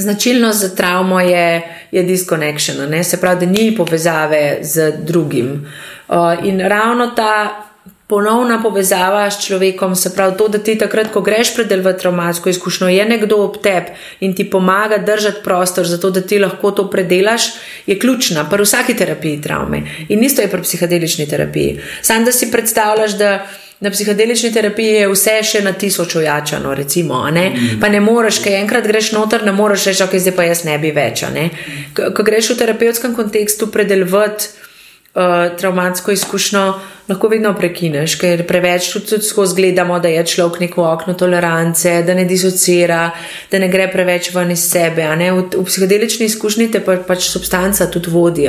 [0.00, 5.66] Značilnost za travmo je, je disconnection, se pravi, da ni povezave z drugim.
[6.08, 7.66] Uh, in ravno ta
[8.10, 12.50] ponovna povezava s človekom, se pravi, to, da ti takrat, ko greš predel v traumatsko
[12.50, 13.94] izkušnjo, je nekdo ob tebi
[14.26, 17.52] in ti pomaga držati prostor, zato da ti lahko to predelaš,
[17.86, 19.82] je ključna pri vsaki terapiji travme.
[20.08, 21.78] In isto je pri psihedelični terapiji.
[22.02, 23.46] Sam da si predstavljaš, da
[23.80, 27.46] na psihedelični terapiji je vse še na tisoč ojačano, recimo, ne?
[27.50, 27.78] Mm.
[27.80, 30.78] pa ne moreš, kaj enkrat greš noter, ne moreš reči, ok, zdaj pa jaz ne
[30.78, 31.24] bi več.
[31.32, 31.48] Ne?
[31.96, 34.68] Ko greš v terapevtskem kontekstu predelovati
[35.14, 36.74] uh, traumatsko izkušnjo,
[37.08, 42.02] lahko vedno prekineš, ker preveč tudi, tudi skozi gledamo, da je človek neko okno tolerance,
[42.06, 43.10] da ne disocira,
[43.50, 45.08] da ne gre preveč ven iz sebe.
[45.18, 48.46] V, v psihodelični izkušnji te pa, pač substanca tudi vodi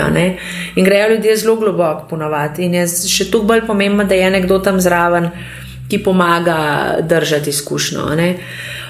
[0.75, 2.63] in grejo ljudje zelo globoko ponovati.
[2.63, 5.31] In je še tu bolj pomembno, da je nekdo tam zraven,
[5.89, 8.05] ki pomaga držati izkušnjo.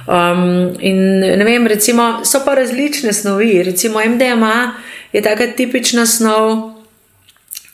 [0.07, 4.73] Um, in ne vem, recimo, so pa različne snovi, recimo MDMA
[5.13, 6.70] je taka tipična snov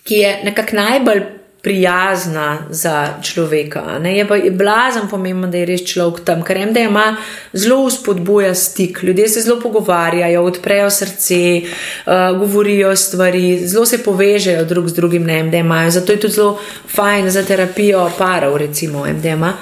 [0.07, 1.25] ki je nekako najbolj
[1.67, 3.99] prijazna za človeka.
[3.99, 4.17] Ne?
[4.17, 7.07] Je pa je blazen pomemben, da je res človek tam, ker jim da ima
[7.53, 9.01] zelo spodbuja stik.
[9.03, 15.25] Ljudje se zelo pogovarjajo, odprejo srce, uh, govorijo stvari, zelo se povežejo drug z drugim,
[15.27, 15.91] ne vem, da imajo.
[15.91, 16.59] Zato je tudi zelo
[16.95, 19.53] fajn za terapijo parov, recimo, MDMA.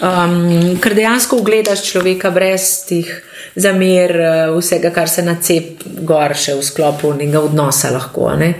[0.00, 3.12] Um, ker dejansko ugledaš človeka brez tih
[3.54, 8.32] zamer, uh, vsega, kar se na cep gor še v sklopu njega odnosa lahko.
[8.38, 8.54] Ne?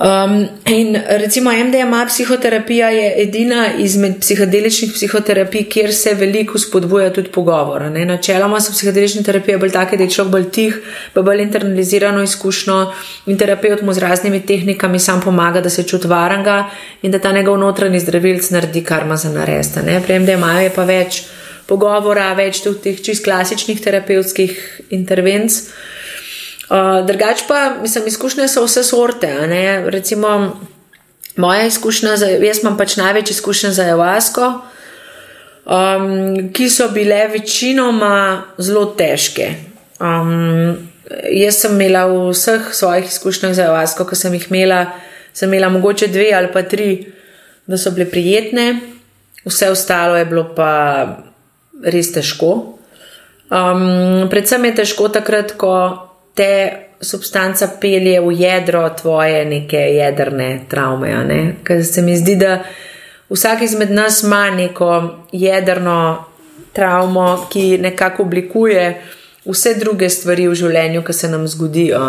[0.00, 7.28] Um, in recimo MDMA psihoterapija je edina izmed psihodeličnih psihoterapij, kjer se veliko spodbuja tudi
[7.28, 7.82] pogovor.
[7.82, 8.04] Ne?
[8.04, 10.78] Načeloma so psihodelične terapije bolj take, da je človek bolj tih,
[11.12, 12.78] pa bolj internalizirano izkušnjo
[13.26, 16.70] in terapeut mu z raznimi tehnikami sam pomaga, da se čuti varanga
[17.02, 19.84] in da ta njegov notranji zdravilc naredi karma za naresta.
[20.06, 21.22] Pri MDMA je pa več
[21.66, 25.68] pogovora, več tudi teh čist klasičnih terapevtskih intervencij.
[26.70, 29.30] Uh, drugač pa, mislim, izkušnje so vse sorte.
[29.90, 30.56] Recimo,
[31.36, 34.50] moja izkušnja, za, jaz imam pač največ izkušenj za Javasko,
[35.66, 39.48] um, ki so bile večinoma zelo težke.
[39.98, 40.76] Um,
[41.34, 44.84] jaz sem imela v vseh svojih izkušnjah za Avasko, ki sem jih imela,
[45.34, 47.06] sem imela mogoče dve ali pa tri,
[47.66, 48.80] da so bile prijetne,
[49.44, 50.70] vse ostalo je bilo pa
[51.82, 52.78] res težko.
[53.50, 55.74] Um, predvsem je težko takrat, ko
[56.34, 56.52] te
[57.00, 61.24] substanca pelje v jedro tvoje neke jedrne travme.
[61.24, 61.40] Ne?
[61.64, 62.60] Ker se mi zdi, da
[63.30, 64.90] vsak izmed nas ima neko
[65.32, 66.24] jedrno
[66.72, 69.02] travmo, ki nekako oblikuje
[69.44, 72.00] vse druge stvari v življenju, ki se nam zgodijo.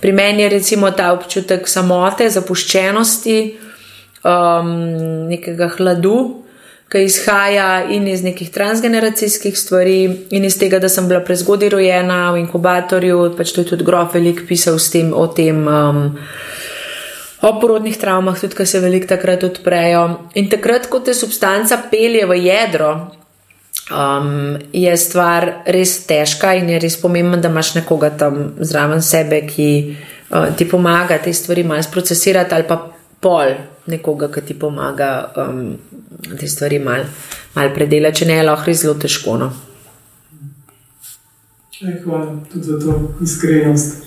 [0.00, 3.38] Pri meni je recimo ta občutek samote, zapuščenosti,
[4.24, 4.70] um,
[5.30, 6.39] nekega hladu,
[6.90, 12.32] ki izhaja in iz nekih transgeneracijskih stvari, in iz tega, da sem bila prezgodaj rojena
[12.34, 15.66] v inkubatorju, pač to je tudi grof velik pisal tem, o tem.
[15.68, 16.18] Um,
[17.40, 20.00] O porodnih travmah, tudi, ki se veliko takrat odprejo.
[20.36, 22.90] In takrat, ko te substanca pelje v jedro,
[23.88, 29.40] um, je stvar res težka in je res pomembno, da imaš nekoga tam zraven sebe,
[29.48, 32.76] ki uh, ti pomaga te stvari malo procesirati, ali pa
[33.24, 35.76] pol nekoga, ki ti pomaga um,
[36.38, 37.04] te stvari malo
[37.54, 39.36] mal predelati, če ne je lahko res zelo težko.
[39.40, 39.50] No.
[41.80, 44.06] Hvala tudi za to iskrenost.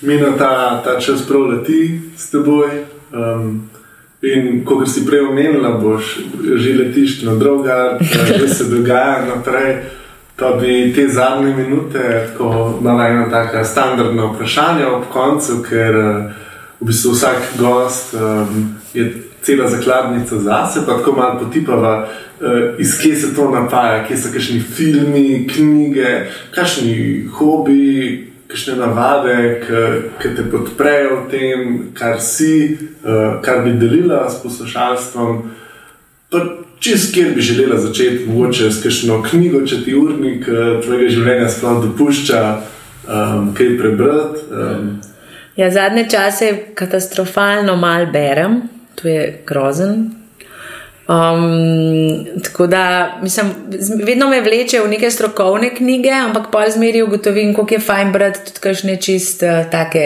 [0.00, 2.80] Mi na ta, ta čas prav leti s teboj.
[3.12, 3.70] Um,
[4.20, 6.20] In kot si prej omenila, boš
[6.60, 7.96] že letiš na druga,
[8.36, 9.96] že se dogaja naprej.
[10.36, 15.96] Pa bi te zadnje minute, ko imamo ena tako standardna vprašanja ob koncu, ker
[16.80, 19.12] v bistvu vsak gost um, je
[19.42, 22.08] cela zakladnica zase, pa tako malo potipava,
[22.40, 29.62] uh, iz kje se to napaja, kje so kakšni filmi, knjige, kakšni hobiji kakšne navade,
[30.18, 31.60] ki te podprejo v tem,
[31.94, 35.42] kar si, uh, kar bi delila s poslušalstvom.
[36.80, 41.50] Čez kjer bi želela začeti, mogoče s kakšno knjigo, če ti urnik uh, tvojega življenja
[41.52, 44.44] sploh dopušča um, kaj prebrati.
[44.50, 44.90] Um.
[45.60, 48.62] Ja, zadnje čase katastrofalno mal berem,
[48.96, 50.20] to je grozen,
[51.10, 53.46] Um, tako da, mislim,
[54.06, 58.44] vedno me vleče v neke strokovne knjige, ampak pa zmeri ugotovim, kako je fajn brati
[58.46, 60.04] tudi kakšne čist uh, take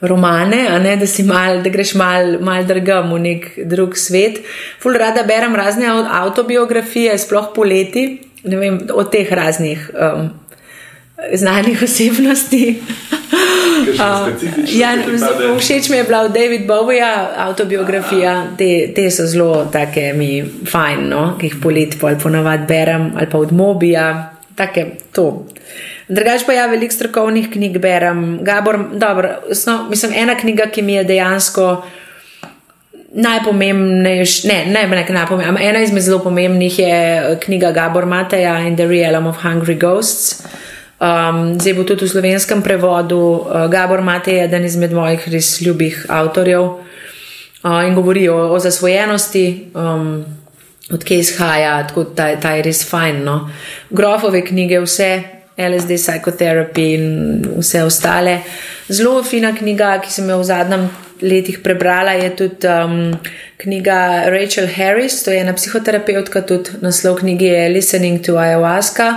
[0.00, 4.42] romane, ne, da mal, da greš mal, mal drgam v nek drug svet.
[4.82, 5.88] Ful rada berem razne
[6.20, 8.04] autobiografije, sploh poleti,
[8.44, 10.28] ne vem, od teh raznih um,
[11.32, 12.64] znanih osebnosti.
[13.66, 14.28] Uh,
[14.68, 14.94] ja,
[15.58, 17.02] všeč mi je bila David Bowie,
[17.36, 21.22] autobiografija, te, te so zelo take mi fajn, no?
[21.40, 24.08] ki jih polet pol ponavad berem, ali pa od Mobija,
[24.56, 25.46] take to.
[26.08, 28.38] Drugač pa ja, veliko strokovnih knjig berem.
[28.46, 29.32] Gabor, dobro,
[29.66, 31.70] no, mislim, ena knjiga, ki mi je dejansko
[33.16, 36.96] najpomembnejša, ne, ne, ne, najpomembnejša, ena izmed zelo pomembnih je
[37.42, 40.46] knjiga Gabor Mateja in The Realm of Hungry Ghosts.
[40.96, 43.20] Um, zdaj bo tudi v slovenskem prevodu.
[43.20, 48.58] Uh, Gabor Mate je eden izmed mojih res ljubih avtorjev uh, in govori o, o
[48.58, 50.24] zasvojenosti, um,
[50.88, 53.20] odkje izhaja, tako da ta je res fajn.
[53.28, 53.50] No?
[53.90, 55.10] Grofove knjige, vse,
[55.56, 58.40] LSD, Psychotherapy in vse ostale.
[58.88, 60.88] Zelo fina knjiga, ki sem jo v zadnjem
[61.22, 63.16] letih prebrala, je tudi um,
[63.56, 69.12] knjiga Rachel Harris, to je ena psihoterapeutka, tudi naslov knjige je Listening to Ayahuasca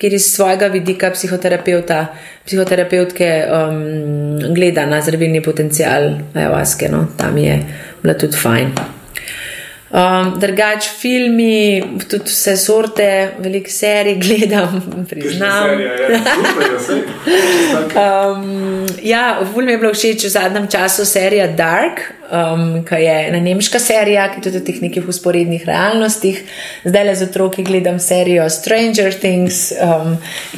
[0.00, 2.06] kjer iz svojega vidika psihoterapeuta,
[2.46, 6.88] psihoterapeutke um, gleda na zdravilni potencial ayahuaske.
[6.88, 7.04] No?
[7.16, 7.58] Tam je
[8.02, 8.72] bila tudi fajn.
[9.90, 13.06] Um, drugač, filmi, tudi vse sorte,
[13.42, 14.76] veliko serij gledam,
[15.10, 15.70] priznam.
[17.98, 23.16] um, ja, v mi je bila všeč v zadnjem času serija Dark, um, ki je
[23.28, 26.38] ena nemška serija, ki je tudi v teh nekih usporednih realnostih.
[26.86, 30.14] Zdaj le z otroki gledam serijo Stranger Things, um,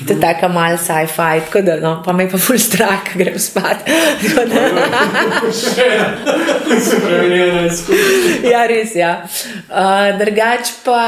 [0.06, 3.88] to je tako mal sci-fi, tako da no, pa me pa ful strah, grem spat.
[8.52, 9.21] ja, res, ja.
[9.22, 11.02] Uh, drugač pa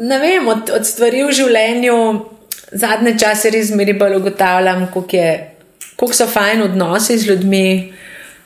[0.00, 1.98] ne vem, od, od stvari v življenju
[2.72, 7.92] zadnje čase res meri bolj ugotavljam, koliko so fajn odnosi z ljudmi,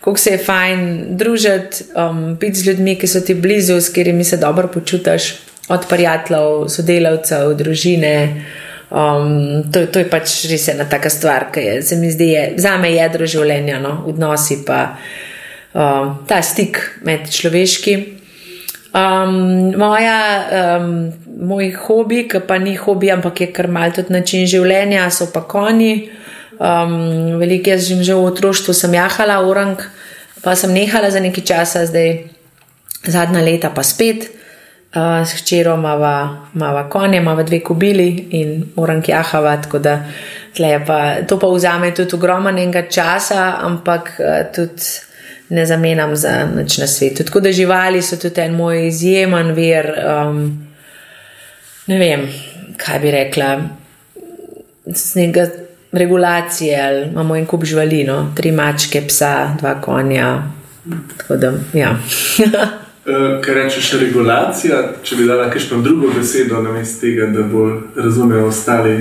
[0.00, 0.82] koliko se je fajn
[1.20, 5.34] družiti, um, biti z ljudmi, ki so ti blizu, s katerimi se dobro počutiš,
[5.70, 8.14] od prijateljev, sodelavcev, družine.
[8.90, 12.46] Um, to, to je pač res ena taka stvar, ki je, se mi zdi, je,
[12.58, 14.80] za me jedro življenja, no, odnosi pa
[15.72, 18.19] um, ta stik med človeški.
[18.90, 20.46] Um, moja,
[20.80, 21.12] um,
[21.46, 25.44] moj hobi, ki pa ni hobi, ampak je kar mal tudi način življenja, so pa
[25.46, 26.10] konji.
[26.58, 29.78] Um, veliko jaz že v otroštvu sem jahala, orang,
[30.42, 32.26] pa sem nehala za nekaj časa, zdaj
[33.06, 34.26] zadnja leta pa spet.
[34.90, 40.02] Uh, s hčerom imamo konje, imamo dve kubili in moram kjahava, tako da
[40.86, 44.82] pa, to pa vzame tudi ogromnega časa, ampak uh, tudi
[45.50, 47.24] ne zamenjam za nič na svetu.
[47.24, 50.68] Tako da živali so tudi en moj izjemen vir, um,
[51.86, 52.28] ne vem,
[52.76, 53.60] kaj bi rekla,
[54.86, 55.50] z nekega
[55.92, 60.42] regulacije ali imamo en kup živalino, tri mačke, psa, dva konja.
[61.16, 61.96] Tako da, ja.
[63.06, 67.78] Eh, Kaj rečeš, regulacija, če bi dala kakšno drugo besedo na mestu tega, da bolj
[67.96, 68.98] razumejo ostali?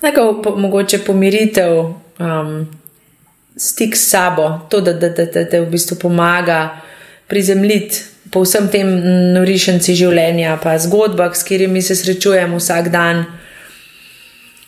[0.00, 1.78] Tako, po, mogoče pomiritev,
[2.18, 2.66] um,
[3.56, 6.80] stik s sabo, to, da te da, da, da v bistvu pomaga
[7.26, 8.88] prizemljiti po vsem tem
[9.34, 13.24] norišenci življenja, pa zgodbah, s katerimi se srečujemo vsak dan.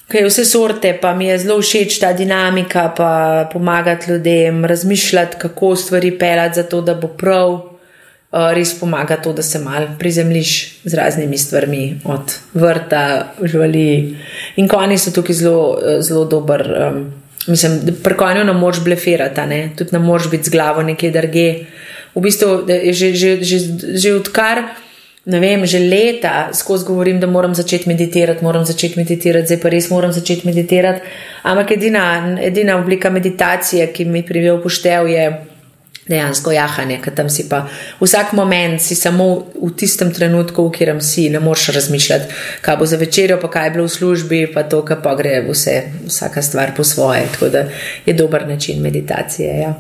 [0.09, 3.11] Kaj vse sorte, pa mi je zelo všeč ta dinamika, pa
[3.53, 7.59] pomagati ljudem, razmišljati, kako stvari pelati, zato da bo prav.
[8.29, 10.51] Eh, res pomaga to, da se mal prizemljiš
[10.85, 14.17] z raznimi stvarmi, od vrta, živali.
[14.61, 16.67] In konji so tukaj zelo, eh, zelo dober.
[16.77, 19.71] Um, mislim, pri konju ne moreš blefirati, ne?
[19.77, 21.49] tudi ne moreš biti z glavo nekje drge.
[22.15, 23.59] V bistvu je že, že, že,
[23.95, 24.63] že odkar.
[25.29, 29.91] Vem, že leta skozi govorim, da moram začeti meditirati, moram začeti meditirati, zdaj pa res
[29.91, 31.05] moram začeti meditirati.
[31.43, 35.27] Ampak edina, edina oblika meditacije, ki mi pride v poštev, je
[36.09, 37.67] dejansko jahanje, ker tam si pa
[38.01, 42.35] vsak moment, si samo v tistem trenutku, v katerem si, ne moreš razmišljati,
[42.65, 45.41] kaj bo za večerjo, pa kaj je bilo v službi, pa to, kar pa gre
[45.49, 47.27] vse, vsaka stvar po svoje.
[47.33, 47.65] Tako da
[48.07, 49.59] je dober način meditacije.
[49.61, 49.75] Ja.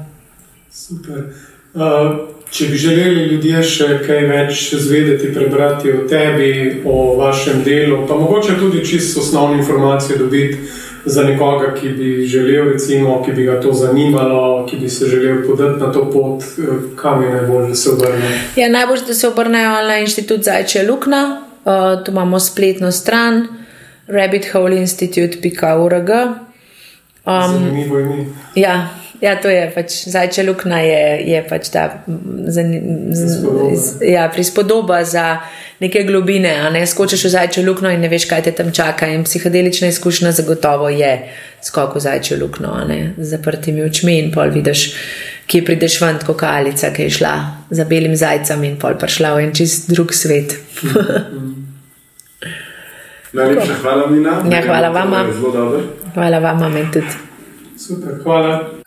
[0.71, 1.33] Super.
[1.75, 8.07] Uh, če bi želeli ljudje še kaj več zvedeti, prebrati o tebi, o vašem delu,
[8.09, 10.59] pa mogoče tudi čisto osnovne informacije dobiti
[11.09, 15.47] za nekoga, ki bi želel, recimo, ki bi ga to zanimalo, ki bi se želel
[15.47, 16.47] podati na to pot, eh,
[16.97, 18.39] kam je najbolj, da se obrnejo?
[18.57, 23.47] Ja, najbolj, da se obrnejo na inštitut Zajče Lukna, uh, tu imamo spletno stran
[24.07, 26.11] rabbitholeinstitute.org.
[27.27, 28.25] Um, Zanimivo ime.
[28.55, 28.89] Ja.
[29.21, 32.05] Ja, to je pač zajče luknja, je, je pač ta
[34.07, 35.41] ja, prispodoba za
[35.81, 36.71] neke globine.
[36.73, 36.87] Ne?
[36.87, 39.07] Skočiš v zajče luknjo in ne veš, kaj te tam čaka.
[39.07, 41.13] In psihedelična izkušnja zagotovo je
[41.63, 42.75] skok v zajče luknjo,
[43.17, 44.93] z zaprtimi očmi in pol vidiš,
[45.47, 47.35] kje prideš ven, kot kalica, ki je šla
[47.71, 50.59] za belim zajcem in pol prišla v en čist drug svet.
[53.33, 54.41] Najlepša hvala, Mina.
[54.51, 55.27] Ja, hvala vama.
[56.15, 57.13] Hvala vama, meni tudi.
[57.77, 58.78] Super, hvala.